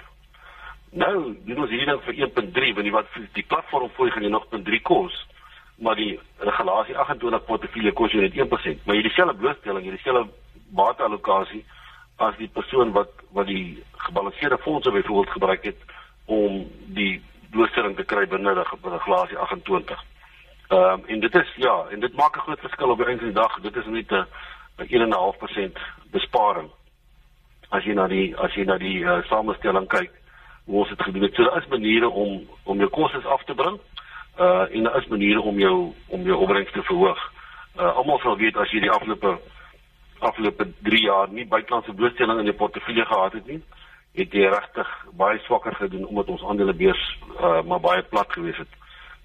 Nou, 0.92 1.36
jy 1.46 1.56
moet 1.56 1.70
hier 1.70 1.86
dan 1.86 2.02
vir 2.02 2.14
1.3 2.14 2.74
want 2.74 2.84
die 2.84 2.92
wat 2.92 3.08
die 3.34 3.44
platform 3.44 3.90
fooi 3.90 4.12
gaan 4.12 4.24
jy 4.24 4.30
nog 4.30 4.48
.3 4.52 4.82
kos 4.82 5.28
maar 5.80 5.96
die 5.96 6.20
regulasie 6.38 6.98
28 6.98 7.46
portefeulje 7.46 7.92
kos 7.92 8.12
jou 8.12 8.22
net 8.22 8.34
1%, 8.36 8.84
maar 8.84 8.96
jy 8.96 9.02
dieselfde 9.02 9.36
blootstelling, 9.36 9.86
jy 9.86 9.92
dieselfde 9.96 10.32
bateallokasie 10.76 11.64
as 12.20 12.38
die 12.38 12.50
persoon 12.54 12.92
wat 12.92 13.12
wat 13.32 13.48
die 13.48 13.84
gebalanseerde 14.06 14.58
fondse 14.58 14.92
byvoorbeeld 14.92 15.30
gebruik 15.30 15.64
het 15.64 15.78
om 16.26 16.66
die 16.96 17.22
blootstelling 17.52 17.96
te 17.96 18.04
kry 18.04 18.28
binne 18.28 18.54
die 18.54 18.90
regulasie 18.92 19.38
28. 19.38 20.04
Ehm 20.70 20.82
um, 20.82 21.06
en 21.08 21.20
dit 21.20 21.36
is 21.36 21.54
ja, 21.56 21.86
en 21.92 22.00
dit 22.00 22.16
maak 22.16 22.36
'n 22.36 22.40
groot 22.40 22.60
verskil 22.60 22.90
op 22.90 22.98
die 22.98 23.06
einde 23.06 23.24
van 23.24 23.32
die 23.32 23.42
dag. 23.42 23.60
Dit 23.62 23.76
is 23.76 23.86
net 23.86 24.12
'n 24.12 24.26
1.5% 24.78 25.78
besparing. 26.12 26.70
As 27.70 27.84
jy 27.84 27.94
na 27.94 28.08
die 28.08 28.38
as 28.38 28.54
jy 28.54 28.64
na 28.64 28.78
die 28.78 29.00
uh, 29.04 29.22
samestelling 29.24 29.88
kyk, 29.88 30.12
hoe 30.66 30.80
ons 30.80 30.90
dit 30.90 31.02
gedoen 31.02 31.22
het. 31.22 31.34
So 31.34 31.44
daar 31.44 31.58
is 31.58 31.68
maniere 31.68 32.10
om 32.10 32.48
om 32.64 32.78
jou 32.78 32.90
kostes 32.90 33.26
af 33.26 33.44
te 33.44 33.54
bring. 33.54 33.80
Uh 34.40 34.76
en 34.76 34.84
daar 34.84 34.98
is 34.98 35.08
maniere 35.08 35.42
om 35.42 35.60
jou 35.60 35.94
om 36.08 36.22
jou 36.22 36.38
opbrengs 36.38 36.72
te 36.72 36.84
verhoog. 36.84 37.32
Uh 37.76 37.96
almal 37.96 38.20
sal 38.20 38.38
weet 38.38 38.58
as 38.58 38.72
jy 38.72 38.80
die 38.80 38.92
afgelope 38.92 39.40
afgelope 40.20 40.68
3 40.88 41.02
jaar 41.02 41.30
nie 41.30 41.46
buitelandse 41.46 41.94
blootstelling 41.94 42.40
in 42.40 42.50
jou 42.52 42.56
portefeulje 42.56 43.06
gehad 43.06 43.34
het 43.34 43.48
nie, 43.48 43.62
het 44.18 44.34
jy 44.34 44.50
regtig 44.50 44.90
baie 45.18 45.40
swakker 45.46 45.76
gedoen 45.76 46.06
omdat 46.06 46.32
ons 46.34 46.44
aandelebeurs 46.44 47.04
uh, 47.40 47.62
maar 47.64 47.80
baie 47.80 48.04
plat 48.12 48.32
gewees 48.34 48.58
het. 48.58 48.74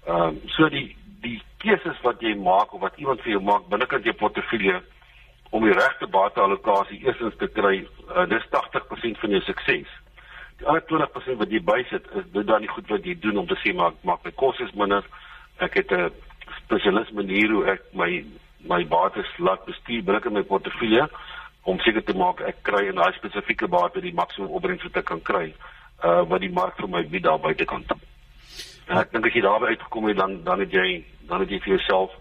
Ehm 0.05 0.37
uh, 0.37 0.53
so 0.57 0.69
die 0.69 0.95
die 1.25 1.41
keuses 1.57 2.01
wat 2.05 2.21
jy 2.21 2.35
maak 2.37 2.73
of 2.73 2.81
wat 2.81 2.97
iemand 3.01 3.21
vir 3.25 3.35
jou 3.35 3.41
maak 3.41 3.67
binnekant 3.69 4.05
jou 4.05 4.13
portefeulje 4.13 4.81
om 5.49 5.63
die 5.65 5.73
regte 5.73 6.07
bateallokasie 6.11 6.99
eersins 7.05 7.37
te 7.39 7.47
kry, 7.47 7.87
uh, 8.09 8.25
dis 8.29 8.45
80% 8.53 9.21
van 9.21 9.35
jou 9.37 9.41
sukses. 9.45 9.91
Die 10.59 10.67
ander 10.67 10.83
20% 10.89 11.39
wat 11.41 11.51
jy 11.51 11.61
bysit, 11.63 12.07
is 12.15 12.27
dit 12.33 12.47
dan 12.47 12.61
nie 12.61 12.71
goed 12.71 12.89
wat 12.91 13.05
jy 13.05 13.15
doen 13.19 13.41
om 13.41 13.47
te 13.47 13.57
sê 13.63 13.73
maar 13.75 13.95
maak 14.07 14.23
my 14.23 14.31
kos 14.39 14.59
is 14.63 14.73
minder. 14.79 15.03
Ek 15.59 15.73
het 15.79 15.91
'n 15.91 16.11
spesialis 16.63 17.11
manier 17.11 17.51
hoe 17.51 17.65
ek 17.73 17.81
my 17.93 18.25
my 18.67 18.83
bates 18.85 19.31
laat 19.37 19.65
bestuur 19.65 20.03
binne 20.03 20.31
my 20.31 20.43
portefeulje 20.43 21.07
om 21.65 21.79
seker 21.79 22.03
te 22.05 22.13
maak 22.17 22.41
ek 22.45 22.61
kry 22.67 22.87
in 22.89 22.99
daai 22.99 23.13
spesifieke 23.17 23.67
bate 23.67 24.01
die 24.01 24.13
maksimum 24.13 24.53
opbrengs 24.57 24.83
wat 24.85 24.99
ek 25.01 25.07
kan 25.11 25.21
kry 25.21 25.47
uh 26.03 26.21
wat 26.29 26.41
die 26.41 26.53
mark 26.53 26.77
vir 26.77 26.89
my 26.91 27.01
bied 27.09 27.23
daar 27.23 27.39
buitekant. 27.41 27.93
En 28.89 28.99
ek 29.01 29.13
dink 29.13 29.25
as 29.25 29.33
jy 29.33 29.41
daarby 29.41 29.71
uitgekom 29.73 30.09
het 30.09 30.17
dan 30.17 30.43
dan 30.43 30.59
het 30.59 30.73
jy 30.73 31.03
dan 31.29 31.41
het 31.41 31.49
jy 31.49 31.59
vir 31.63 31.77
jouself 31.77 32.11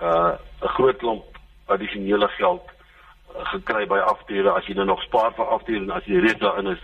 uh 0.00 0.36
'n 0.62 0.74
groot 0.76 0.98
klomp 0.98 1.40
addisionele 1.66 2.28
geld 2.28 2.62
uh, 2.68 3.44
gekry 3.52 3.86
by 3.86 3.98
aftrede 3.98 4.52
as 4.52 4.66
jy 4.66 4.74
nou 4.74 4.86
nog 4.86 5.02
spaar 5.02 5.32
vir 5.34 5.52
aftrede 5.56 5.84
en 5.84 5.96
as 5.96 6.06
jy 6.06 6.20
reeds 6.20 6.40
daarin 6.40 6.72
is 6.76 6.82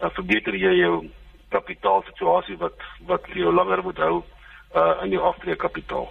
uh, 0.00 0.10
verbeter 0.10 0.54
jy 0.54 0.74
jou 0.80 1.08
kapitaalsituasie 1.50 2.56
wat 2.56 2.78
wat 3.06 3.26
jou 3.34 3.52
langer 3.52 3.82
moet 3.82 3.98
hou 3.98 4.22
uh 4.74 5.02
in 5.04 5.10
jou 5.10 5.22
aftrede 5.22 5.56
kapitaal. 5.56 6.08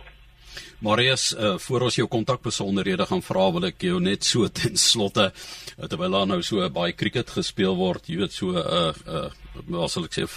Marius, 0.83 1.31
uh, 1.33 1.57
voor 1.57 1.87
ons 1.87 1.95
jou 1.95 2.07
kontakbesonderhede 2.11 3.05
gaan 3.07 3.21
vra, 3.23 3.51
wil 3.55 3.69
ek 3.69 3.85
jou 3.87 3.99
net 4.03 4.23
so 4.27 4.47
ten 4.61 4.77
slotte 4.77 5.29
uh, 5.31 5.87
terwyl 5.87 6.17
daar 6.17 6.27
nou 6.27 6.41
so 6.43 6.67
baie 6.73 6.95
cricket 6.97 7.29
gespeel 7.29 7.77
word, 7.79 8.09
jy 8.09 8.19
weet 8.23 8.35
so 8.35 8.51
'n 8.51 8.59
uh, 8.59 8.91
uh, 9.07 9.29
wat 9.69 9.91
sal 9.91 10.07
ek 10.07 10.15
sê 10.17 10.23
'n 10.25 10.29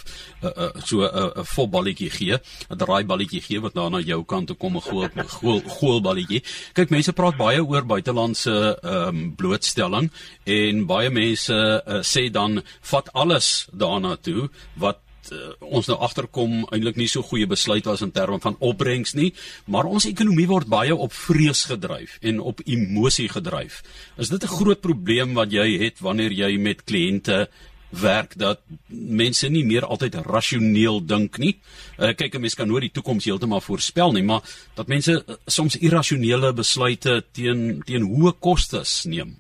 uh, 0.43 0.51
uh, 0.51 0.83
so 0.85 1.03
'n 1.03 1.11
uh, 1.11 1.45
voetballetjie 1.45 2.11
gee, 2.11 2.37
'n 2.71 2.79
draaiballetjie 2.79 3.41
gee 3.41 3.61
wat 3.61 3.75
daar 3.75 3.91
na 3.91 4.01
jou 4.01 4.25
kant 4.25 4.49
toe 4.49 4.57
kom 4.57 4.77
'n 4.77 4.81
goal 4.81 5.09
goal 5.41 5.61
goalballetjie. 5.61 6.43
Kyk, 6.75 6.91
mense 6.91 7.13
praat 7.13 7.37
baie 7.37 7.61
oor 7.63 7.85
buitelandse 7.85 8.79
um, 8.83 9.35
blootstelling 9.37 10.11
en 10.45 10.87
baie 10.87 11.11
mense 11.11 11.53
uh, 11.53 12.03
sê 12.03 12.31
dan 12.31 12.63
vat 12.83 13.09
alles 13.15 13.69
daarna 13.73 14.17
toe 14.17 14.49
wat 14.77 15.06
uh, 15.33 15.53
ons 15.61 15.87
nou 15.87 15.99
agterkom 15.99 16.67
eintlik 16.71 16.97
nie 16.97 17.09
so 17.09 17.23
goeie 17.23 17.47
besluit 17.47 17.85
was 17.85 18.03
in 18.03 18.13
terme 18.13 18.41
van 18.41 18.57
opbrengs 18.59 19.15
nie, 19.15 19.33
maar 19.67 19.87
ons 19.87 20.07
ekonomie 20.07 20.47
word 20.47 20.67
baie 20.67 20.95
op 20.95 21.13
vrees 21.13 21.65
gedryf 21.71 22.19
en 22.23 22.41
op 22.41 22.61
emosie 22.67 23.29
gedryf. 23.29 23.83
Is 24.17 24.29
dit 24.29 24.43
'n 24.43 24.57
groot 24.59 24.81
probleem 24.81 25.35
wat 25.35 25.53
jy 25.53 25.79
het 25.79 26.01
wanneer 26.01 26.33
jy 26.33 26.59
met 26.59 26.85
kliënte 26.85 27.49
werk 27.91 28.35
dat 28.39 28.61
mense 28.89 29.49
nie 29.49 29.65
meer 29.65 29.87
altyd 29.87 30.19
rasioneel 30.27 31.01
dink 31.07 31.39
nie. 31.39 31.57
Uh, 31.99 32.13
kyk, 32.13 32.35
'n 32.35 32.41
mens 32.41 32.55
kan 32.55 32.69
nooit 32.69 32.83
die 32.89 32.93
toekoms 32.93 33.25
heeltemal 33.25 33.61
voorspel 33.61 34.13
nie, 34.13 34.23
maar 34.23 34.43
dat 34.75 34.87
mense 34.87 35.13
uh, 35.13 35.35
soms 35.47 35.77
irrasionele 35.77 36.53
besluite 36.53 37.25
teen 37.33 37.83
teen 37.85 38.03
hoë 38.03 38.33
kostes 38.41 39.05
neem. 39.05 39.37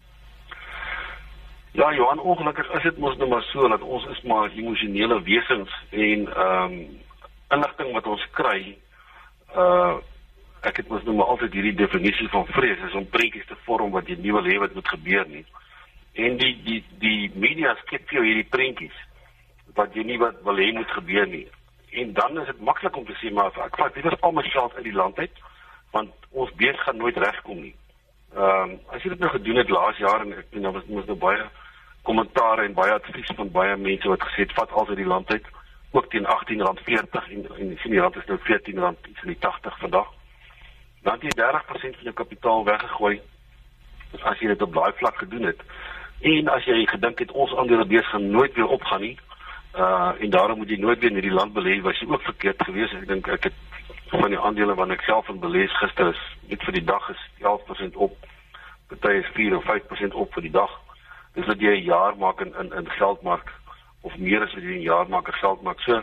Ja, 1.77 1.93
Johan, 1.93 2.19
ongelukkig 2.19 2.71
is 2.73 2.83
dit 2.83 2.99
mos 2.99 3.17
nou 3.17 3.29
maar 3.29 3.43
so 3.43 3.69
dat 3.69 3.81
ons 3.81 4.05
is 4.07 4.21
maar 4.23 4.51
emosionele 4.51 5.23
wesens 5.23 5.73
en 5.91 6.23
ehm 6.35 6.73
um, 6.73 7.01
inligting 7.51 7.91
wat 7.93 8.07
ons 8.07 8.23
kry 8.33 8.79
uh 9.65 9.97
ek 10.71 10.81
het 10.81 10.89
mos 10.89 11.05
nou 11.05 11.17
maar 11.19 11.29
altyd 11.35 11.53
hierdie 11.53 11.75
definisie 11.77 12.29
van 12.33 12.47
vrees 12.47 12.81
is 12.89 12.97
om 12.97 13.05
prentjies 13.17 13.45
te 13.51 13.59
vorm 13.67 13.93
wat 13.93 14.09
jy 14.09 14.17
nie 14.23 14.33
wil 14.33 14.49
hê 14.49 14.57
wat 14.62 14.73
moet 14.75 14.89
gebeur 14.89 15.29
nie. 15.29 15.45
En 16.25 16.39
die 16.41 16.55
die 16.65 16.79
die 17.05 17.29
media 17.35 17.75
skep 17.83 18.09
vir 18.09 18.19
jou 18.19 18.25
hierdie 18.25 18.49
prentjies 18.57 18.97
wat 19.77 19.93
jy 19.93 20.07
nie 20.09 20.19
wat 20.25 20.41
wil 20.49 20.62
hê 20.65 20.71
moet 20.79 20.97
gebeur 20.97 21.29
nie. 21.35 21.45
En 21.91 22.17
dan 22.17 22.41
is 22.41 22.49
dit 22.55 22.65
maklik 22.71 22.97
om 22.97 23.05
te 23.05 23.19
sê 23.21 23.35
maar 23.37 23.53
ek 23.67 23.77
vat 23.83 24.01
liewer 24.01 24.17
al 24.21 24.33
my 24.33 24.47
geld 24.49 24.81
uit 24.81 24.89
die 24.89 24.97
land 24.97 25.19
uit 25.19 25.45
want 25.93 26.33
ons 26.33 26.57
bees 26.57 26.81
gaan 26.89 26.97
nooit 27.05 27.21
regkom 27.29 27.61
nie. 27.69 27.77
Ehm 28.33 28.65
um, 28.65 28.75
as 28.97 29.05
jy 29.05 29.12
dit 29.12 29.21
nou 29.21 29.33
gedoen 29.37 29.62
het 29.65 29.77
laas 29.79 30.05
jaar 30.07 30.25
en 30.25 30.33
ek 30.41 30.51
dink 30.51 30.65
nou 30.65 30.73
was 30.81 30.89
mos 30.97 31.12
nou 31.12 31.21
baie 31.29 31.45
kommentaar 32.09 32.62
en 32.64 32.75
baie 32.75 32.92
advies 32.95 33.31
van 33.38 33.51
baie 33.51 33.77
mense 33.77 34.09
wat 34.09 34.23
gesê 34.29 34.45
het 34.47 34.55
vat 34.59 34.73
altyd 34.81 35.01
die 35.03 35.12
land 35.12 35.31
uit 35.35 35.47
ook 35.97 36.11
teen 36.11 36.27
R18.40 36.27 37.31
en 37.35 37.47
en 37.59 37.79
sien 37.83 37.95
die 37.95 38.01
rand 38.01 38.16
is 38.16 38.29
nou 38.31 38.38
R14 38.38 39.11
iets 39.11 39.23
in 39.25 39.33
die 39.33 39.38
80 39.38 39.79
vandag. 39.79 40.12
Dan 41.03 41.19
jy 41.21 41.33
30% 41.40 41.99
van 41.99 42.09
jou 42.09 42.14
kapitaal 42.14 42.64
weggegooi 42.64 43.21
as 44.23 44.40
jy 44.40 44.53
dit 44.53 44.62
op 44.62 44.75
daai 44.75 44.92
vlak 45.01 45.19
gedoen 45.23 45.51
het. 45.51 45.61
En 46.21 46.49
as 46.49 46.64
jy 46.64 46.87
gedink 46.87 47.19
het 47.25 47.33
ons 47.33 47.55
aandele 47.57 47.87
beurs 47.87 48.11
gaan 48.11 48.31
nooit 48.31 48.55
weer 48.55 48.75
opgaan 48.79 49.01
nie, 49.01 49.16
uh 49.77 50.12
en 50.21 50.31
daarom 50.31 50.59
moet 50.59 50.71
jy 50.73 50.79
nooit 50.81 50.99
weer 51.01 51.11
in 51.11 51.19
hierdie 51.21 51.38
land 51.38 51.53
belê, 51.53 51.81
was 51.83 51.99
jy 52.01 52.09
ook 52.09 52.23
verkeerd 52.23 52.62
geweest. 52.64 52.95
Ek 52.95 53.09
dink 53.09 53.29
ek 53.29 53.51
het 53.51 53.59
van 54.14 54.31
die 54.31 54.40
aandele 54.40 54.75
wat 54.75 54.95
ek 54.95 55.05
self 55.09 55.29
in 55.29 55.42
belees 55.42 55.75
gister 55.83 56.14
is, 56.14 56.23
net 56.49 56.62
vir 56.64 56.79
die 56.79 56.87
dag 56.95 57.11
is 57.11 57.29
11% 57.42 57.99
op. 58.09 58.16
Party 58.88 59.19
is 59.21 59.31
4 59.35 59.57
of 59.57 59.64
5% 59.64 60.14
op 60.14 60.33
vir 60.38 60.49
die 60.49 60.57
dag 60.61 60.73
dis 61.37 61.46
wat 61.46 61.61
jy 61.61 61.77
'n 61.77 61.85
jaar 61.85 62.16
maak 62.16 62.40
in 62.40 62.55
in 62.61 62.72
in 62.72 62.90
geldmark 62.99 63.53
of 64.03 64.16
meer 64.16 64.42
as 64.42 64.55
wat 64.55 64.62
jy 64.62 64.77
'n 64.77 64.88
jaar 64.90 65.09
maak 65.09 65.27
in 65.27 65.40
geldmark. 65.44 65.81
So 65.81 66.03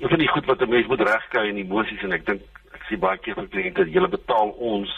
een 0.00 0.08
van 0.08 0.18
die 0.18 0.28
goed 0.28 0.46
wat 0.46 0.60
'n 0.60 0.68
mens 0.68 0.86
moet 0.86 1.00
regkry 1.00 1.48
in 1.48 1.56
emosies 1.56 2.02
en 2.02 2.12
ek 2.12 2.26
dink 2.26 2.42
ek 2.72 2.82
sien 2.88 2.98
baie 2.98 3.18
keer 3.18 3.34
vir 3.34 3.48
kliënte 3.48 3.84
dat 3.84 3.94
hulle 3.94 4.08
betaal 4.08 4.50
ons 4.50 4.90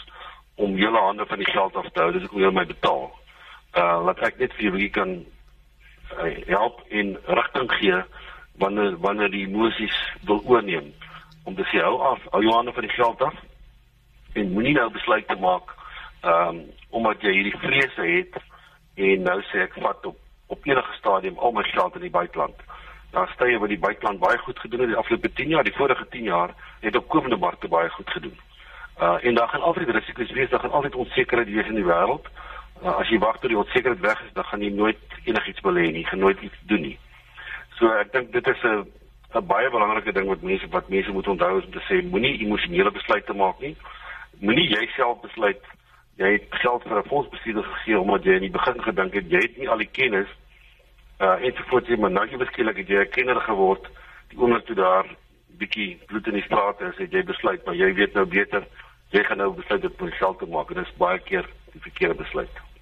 om 0.55 0.75
julle 0.77 0.99
hande 0.99 1.25
van 1.25 1.37
die 1.37 1.51
geld 1.51 1.75
af 1.75 1.89
te 1.91 2.01
hou. 2.01 2.11
Dis 2.11 2.23
ek 2.23 2.31
wil 2.31 2.51
my 2.51 2.65
betaal. 2.65 3.11
Uh 3.77 4.05
laat 4.05 4.19
ek 4.19 4.39
net 4.39 4.53
vir 4.53 4.63
julle 4.63 4.89
kan 4.89 5.25
uh, 6.17 6.35
help 6.47 6.81
in 6.87 7.17
rigting 7.25 7.71
gee 7.71 8.03
wanneer 8.57 8.99
wanneer 8.99 9.31
die 9.31 9.47
emosies 9.47 9.97
wil 10.25 10.41
oorneem 10.45 10.93
om 11.43 11.55
te 11.55 11.63
sê 11.63 11.81
hou 11.81 11.97
af, 12.01 12.19
hou 12.31 12.41
jou 12.43 12.53
hande 12.53 12.73
van 12.73 12.85
die 12.87 12.95
geld 12.95 13.21
af 13.21 13.35
en 14.33 14.51
moenie 14.51 14.73
nou 14.73 14.89
besluit 14.91 15.27
te 15.27 15.35
maak 15.35 15.75
ehm 16.21 16.47
um, 16.47 16.65
omdat 16.89 17.21
jy 17.21 17.31
hierdie 17.33 17.57
vrese 17.57 18.03
het 18.05 18.35
en 18.95 19.21
nou 19.21 19.41
sê 19.49 19.63
ek 19.65 19.73
vat 19.81 20.05
op 20.05 20.17
op 20.53 20.65
enige 20.65 20.93
stadium 20.93 21.37
al 21.37 21.51
my 21.51 21.63
geld 21.63 21.95
in 21.95 22.01
die 22.01 22.13
buiteland. 22.13 22.55
Daar 23.11 23.29
stye 23.33 23.57
wat 23.57 23.69
die 23.69 23.79
buiteland 23.79 24.19
baie 24.19 24.37
goed 24.37 24.59
gedoen 24.59 24.79
het 24.79 24.89
die 24.89 24.97
afgelope 24.97 25.33
10 25.33 25.47
jaar, 25.47 25.63
die 25.63 25.75
vorige 25.75 26.07
10 26.09 26.23
jaar 26.23 26.53
het 26.79 26.95
op 26.95 27.07
komende 27.07 27.37
markte 27.37 27.67
baie 27.67 27.89
goed 27.89 28.09
gedoen. 28.09 28.39
Uh 29.01 29.17
en 29.21 29.35
daar 29.35 29.47
gaan 29.47 29.61
altyd 29.61 29.89
risiko's 29.89 30.31
wees, 30.31 30.49
daar 30.49 30.59
gaan 30.59 30.71
altyd 30.71 30.95
onsekerheid 30.95 31.49
wees 31.49 31.67
in 31.67 31.75
die 31.75 31.85
wêreld. 31.85 32.27
Uh, 32.83 32.95
as 32.97 33.09
jy 33.09 33.17
wag 33.17 33.39
tot 33.39 33.49
die 33.49 33.57
onsekerheid 33.57 33.99
weg 33.99 34.21
is, 34.25 34.33
dan 34.33 34.43
gaan 34.43 34.61
jy 34.61 34.69
nooit 34.69 34.99
enigiets 35.23 35.61
belê 35.61 35.91
nie, 35.91 36.05
gaan 36.05 36.19
nooit 36.19 36.41
iets 36.41 36.59
doen 36.61 36.81
nie. 36.81 36.97
So 37.77 37.89
ek 37.97 38.11
dink 38.13 38.31
dit 38.33 38.47
is 38.47 38.63
'n 38.63 38.85
'n 39.33 39.47
baie 39.47 39.69
belangrike 39.69 40.11
ding 40.13 40.27
wat 40.27 40.41
mense 40.41 40.67
wat 40.69 40.89
mense 40.89 41.11
moet 41.11 41.27
onthou 41.27 41.57
is 41.57 41.65
om 41.65 41.71
te 41.71 41.85
sê 41.89 42.03
moenie 42.09 42.39
emosionele 42.45 42.91
besluite 42.91 43.33
maak 43.33 43.59
nie. 43.59 43.75
Moenie 44.39 44.67
jouself 44.69 45.21
besluit 45.21 45.61
jy 46.17 46.31
het 46.31 46.47
geld 46.49 46.83
vir 46.83 46.97
'n 46.97 47.09
fondsbestuurder 47.09 47.63
gegee 47.63 47.99
omdat 47.99 48.23
jy 48.23 48.33
in 48.33 48.47
die 48.47 48.57
begin 48.57 48.81
gedink 48.81 49.13
het 49.13 49.31
jy 49.31 49.41
het 49.41 49.57
nie 49.57 49.69
al 49.69 49.77
die 49.77 49.91
kennis 49.91 50.29
uh 51.19 51.37
en 51.45 51.53
so 51.55 51.63
voort 51.69 51.87
jy 51.87 51.97
maar 51.97 52.11
nou 52.11 52.25
jy 52.27 52.37
beskiklik 52.37 52.77
het 52.77 52.87
jy 52.87 52.99
'n 53.03 53.09
kenner 53.09 53.41
geword. 53.41 53.87
Die 54.29 54.37
oomblik 54.37 54.65
toe 54.65 54.75
daar 54.75 55.05
bietjie 55.57 55.99
bloed 56.07 56.27
in 56.27 56.33
die 56.33 56.47
straat 56.49 56.81
is 56.81 56.97
het 56.97 57.11
jy 57.11 57.23
besluit 57.23 57.65
maar 57.65 57.75
jy 57.75 57.93
weet 57.93 58.13
nou 58.13 58.25
beter. 58.25 58.67
Jy 59.09 59.23
gaan 59.23 59.37
nou 59.37 59.53
besluit 59.53 60.01
om 60.01 60.11
self 60.11 60.37
te 60.37 60.45
maak. 60.45 60.69
En 60.69 60.75
dit 60.75 60.85
is 60.85 60.97
baie 60.97 61.19
keer 61.19 61.45
die 61.71 61.81
verkeerde 61.81 62.15
besluit 62.15 62.72